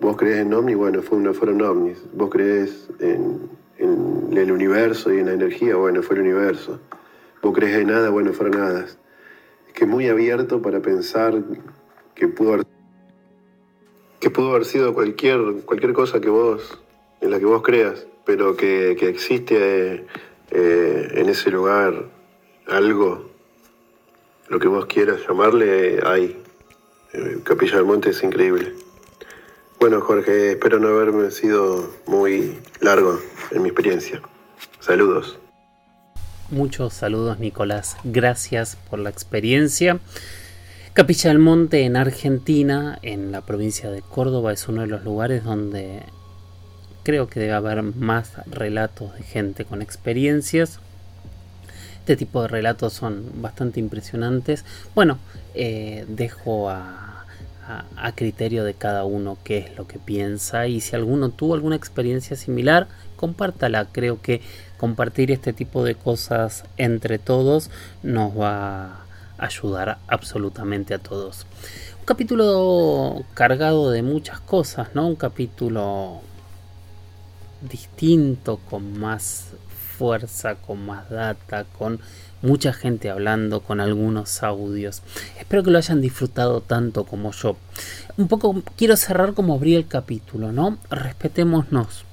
vos 0.00 0.16
crees 0.16 0.38
en 0.38 0.52
OVNI, 0.52 0.74
bueno, 0.74 1.02
fue 1.02 1.18
una, 1.18 1.32
fueron 1.32 1.62
OVNIs. 1.62 1.98
Vos 2.12 2.30
crees 2.30 2.88
en, 2.98 3.48
el 3.78 4.52
universo 4.52 5.12
y 5.12 5.18
en 5.18 5.26
la 5.26 5.32
energía, 5.32 5.76
bueno, 5.76 6.02
fue 6.02 6.16
el 6.16 6.22
universo. 6.22 6.80
Vos 7.42 7.54
crees 7.54 7.78
en 7.78 7.88
nada, 7.88 8.10
bueno, 8.10 8.32
fueron 8.32 8.60
hadas. 8.60 8.98
Es 9.66 9.72
que 9.72 9.84
es 9.84 9.90
muy 9.90 10.08
abierto 10.08 10.60
para 10.60 10.80
pensar 10.80 11.42
que 12.14 12.28
pudo 12.28 12.54
haber 12.54 12.66
que 14.20 14.30
pudo 14.30 14.50
haber 14.50 14.64
sido 14.64 14.94
cualquier, 14.94 15.40
cualquier 15.64 15.92
cosa 15.92 16.20
que 16.20 16.30
vos, 16.30 16.78
en 17.20 17.30
la 17.30 17.38
que 17.38 17.44
vos 17.44 17.62
creas, 17.62 18.06
pero 18.24 18.56
que, 18.56 18.92
existe 18.92 20.06
eh, 20.50 21.08
en 21.14 21.28
ese 21.28 21.50
lugar 21.50 22.04
algo, 22.66 23.30
lo 24.48 24.58
que 24.58 24.68
vos 24.68 24.86
quieras 24.86 25.20
llamarle, 25.26 26.00
hay. 26.04 26.42
Eh, 27.12 27.38
Capilla 27.44 27.76
del 27.76 27.84
Monte 27.84 28.10
es 28.10 28.22
increíble. 28.22 28.74
Bueno, 29.78 30.00
Jorge, 30.00 30.52
espero 30.52 30.78
no 30.78 30.88
haberme 30.88 31.30
sido 31.30 31.90
muy 32.06 32.58
largo 32.80 33.20
en 33.50 33.62
mi 33.62 33.68
experiencia. 33.68 34.20
Saludos. 34.80 35.38
Muchos 36.50 36.94
saludos, 36.94 37.38
Nicolás. 37.38 37.96
Gracias 38.04 38.76
por 38.88 38.98
la 38.98 39.10
experiencia. 39.10 39.98
Capilla 40.96 41.28
del 41.28 41.40
Monte 41.40 41.84
en 41.84 41.94
Argentina, 41.94 42.98
en 43.02 43.30
la 43.30 43.42
provincia 43.42 43.90
de 43.90 44.00
Córdoba, 44.00 44.54
es 44.54 44.66
uno 44.66 44.80
de 44.80 44.86
los 44.86 45.04
lugares 45.04 45.44
donde 45.44 46.00
creo 47.02 47.28
que 47.28 47.38
debe 47.38 47.52
haber 47.52 47.82
más 47.82 48.32
relatos 48.46 49.12
de 49.12 49.22
gente 49.22 49.66
con 49.66 49.82
experiencias. 49.82 50.80
Este 51.98 52.16
tipo 52.16 52.40
de 52.40 52.48
relatos 52.48 52.94
son 52.94 53.42
bastante 53.42 53.78
impresionantes. 53.78 54.64
Bueno, 54.94 55.18
eh, 55.54 56.06
dejo 56.08 56.70
a, 56.70 57.26
a, 57.94 58.12
criterio 58.12 58.64
de 58.64 58.72
cada 58.72 59.04
uno 59.04 59.36
qué 59.44 59.58
es 59.58 59.76
lo 59.76 59.86
que 59.86 59.98
piensa 59.98 60.66
y 60.66 60.80
si 60.80 60.96
alguno 60.96 61.28
tuvo 61.28 61.52
alguna 61.52 61.76
experiencia 61.76 62.36
similar, 62.36 62.88
compártala. 63.16 63.84
Creo 63.92 64.22
que 64.22 64.40
compartir 64.78 65.30
este 65.30 65.52
tipo 65.52 65.84
de 65.84 65.94
cosas 65.94 66.64
entre 66.78 67.18
todos 67.18 67.70
nos 68.02 68.34
va 68.34 69.05
ayudar 69.38 69.98
absolutamente 70.08 70.94
a 70.94 70.98
todos. 70.98 71.46
Un 72.00 72.04
capítulo 72.04 73.24
cargado 73.34 73.90
de 73.90 74.02
muchas 74.02 74.40
cosas, 74.40 74.88
¿no? 74.94 75.06
Un 75.06 75.16
capítulo 75.16 76.20
distinto, 77.62 78.58
con 78.70 78.98
más 78.98 79.48
fuerza, 79.96 80.56
con 80.56 80.84
más 80.84 81.08
data, 81.10 81.64
con 81.78 82.00
mucha 82.42 82.72
gente 82.72 83.10
hablando, 83.10 83.60
con 83.60 83.80
algunos 83.80 84.42
audios. 84.42 85.02
Espero 85.38 85.62
que 85.62 85.70
lo 85.70 85.78
hayan 85.78 86.00
disfrutado 86.00 86.60
tanto 86.60 87.04
como 87.04 87.32
yo. 87.32 87.56
Un 88.16 88.28
poco 88.28 88.62
quiero 88.76 88.96
cerrar 88.96 89.34
como 89.34 89.54
abrí 89.54 89.74
el 89.74 89.86
capítulo, 89.86 90.52
¿no? 90.52 90.78
Respetémonos, 90.90 92.04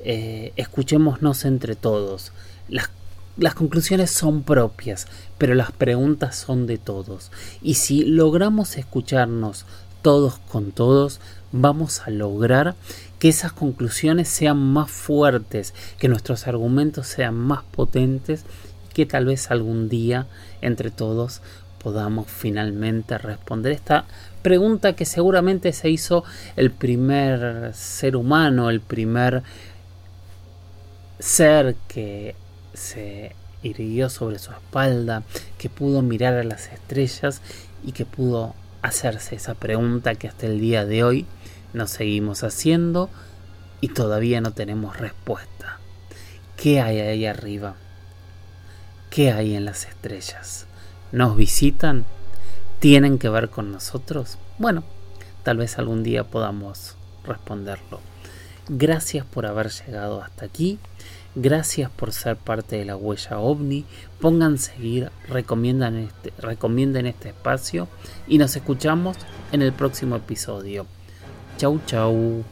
eh, 0.00 0.52
escuchémonos 0.56 1.44
entre 1.44 1.76
todos. 1.76 2.32
Las, 2.68 2.90
las 3.36 3.54
conclusiones 3.54 4.10
son 4.10 4.42
propias, 4.42 5.06
pero 5.38 5.54
las 5.54 5.72
preguntas 5.72 6.36
son 6.36 6.66
de 6.66 6.78
todos. 6.78 7.30
Y 7.62 7.74
si 7.74 8.04
logramos 8.04 8.76
escucharnos 8.78 9.66
todos 10.02 10.38
con 10.38 10.72
todos, 10.72 11.20
vamos 11.52 12.00
a 12.06 12.10
lograr 12.10 12.74
que 13.18 13.28
esas 13.28 13.52
conclusiones 13.52 14.28
sean 14.28 14.58
más 14.58 14.90
fuertes, 14.90 15.74
que 15.98 16.08
nuestros 16.08 16.46
argumentos 16.46 17.06
sean 17.06 17.34
más 17.34 17.62
potentes 17.64 18.44
y 18.90 18.94
que 18.94 19.06
tal 19.06 19.26
vez 19.26 19.50
algún 19.50 19.88
día 19.88 20.26
entre 20.62 20.90
todos 20.90 21.42
podamos 21.82 22.26
finalmente 22.28 23.16
responder 23.18 23.72
esta 23.72 24.06
pregunta 24.42 24.94
que 24.94 25.04
seguramente 25.04 25.72
se 25.72 25.90
hizo 25.90 26.24
el 26.56 26.70
primer 26.70 27.72
ser 27.74 28.16
humano, 28.16 28.70
el 28.70 28.80
primer 28.80 29.42
ser 31.18 31.76
que 31.88 32.34
se 32.76 33.34
irguió 33.62 34.10
sobre 34.10 34.38
su 34.38 34.52
espalda, 34.52 35.22
que 35.58 35.68
pudo 35.68 36.02
mirar 36.02 36.34
a 36.34 36.44
las 36.44 36.68
estrellas 36.68 37.40
y 37.84 37.92
que 37.92 38.04
pudo 38.04 38.54
hacerse 38.82 39.34
esa 39.34 39.54
pregunta 39.54 40.14
que 40.14 40.28
hasta 40.28 40.46
el 40.46 40.60
día 40.60 40.84
de 40.84 41.02
hoy 41.02 41.26
nos 41.72 41.90
seguimos 41.90 42.44
haciendo 42.44 43.10
y 43.80 43.88
todavía 43.88 44.40
no 44.40 44.52
tenemos 44.52 44.98
respuesta. 44.98 45.78
¿Qué 46.56 46.80
hay 46.80 47.00
ahí 47.00 47.26
arriba? 47.26 47.74
¿Qué 49.10 49.32
hay 49.32 49.54
en 49.54 49.64
las 49.64 49.86
estrellas? 49.86 50.66
¿Nos 51.12 51.36
visitan? 51.36 52.04
¿Tienen 52.78 53.18
que 53.18 53.28
ver 53.28 53.50
con 53.50 53.72
nosotros? 53.72 54.38
Bueno, 54.58 54.84
tal 55.42 55.58
vez 55.58 55.78
algún 55.78 56.02
día 56.02 56.24
podamos 56.24 56.96
responderlo. 57.24 58.00
Gracias 58.68 59.24
por 59.24 59.46
haber 59.46 59.70
llegado 59.70 60.22
hasta 60.22 60.44
aquí. 60.44 60.78
Gracias 61.38 61.90
por 61.90 62.14
ser 62.14 62.38
parte 62.38 62.76
de 62.76 62.86
la 62.86 62.96
huella 62.96 63.38
ovni. 63.40 63.84
Pongan 64.22 64.56
seguir, 64.56 65.10
recomiendan 65.28 65.98
este, 65.98 66.32
recomienden 66.38 67.04
este 67.04 67.28
espacio 67.28 67.88
y 68.26 68.38
nos 68.38 68.56
escuchamos 68.56 69.18
en 69.52 69.60
el 69.60 69.74
próximo 69.74 70.16
episodio. 70.16 70.86
Chau, 71.58 71.78
chau. 71.84 72.42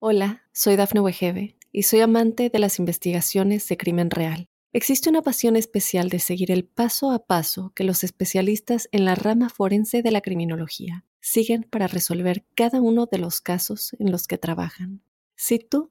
Hola, 0.00 0.42
soy 0.52 0.74
Dafne 0.74 0.98
Wegebe 0.98 1.56
y 1.70 1.84
soy 1.84 2.00
amante 2.00 2.50
de 2.50 2.58
las 2.58 2.80
investigaciones 2.80 3.68
de 3.68 3.76
crimen 3.76 4.10
real. 4.10 4.48
Existe 4.72 5.10
una 5.10 5.22
pasión 5.22 5.54
especial 5.54 6.08
de 6.08 6.18
seguir 6.18 6.50
el 6.50 6.64
paso 6.64 7.12
a 7.12 7.24
paso 7.24 7.70
que 7.76 7.84
los 7.84 8.02
especialistas 8.02 8.88
en 8.90 9.04
la 9.04 9.14
rama 9.14 9.48
forense 9.48 10.02
de 10.02 10.10
la 10.10 10.22
criminología 10.22 11.04
siguen 11.20 11.62
para 11.70 11.86
resolver 11.86 12.44
cada 12.56 12.80
uno 12.80 13.06
de 13.06 13.18
los 13.18 13.40
casos 13.40 13.94
en 14.00 14.10
los 14.10 14.26
que 14.26 14.38
trabajan. 14.38 15.02
Si 15.36 15.58
tú 15.58 15.90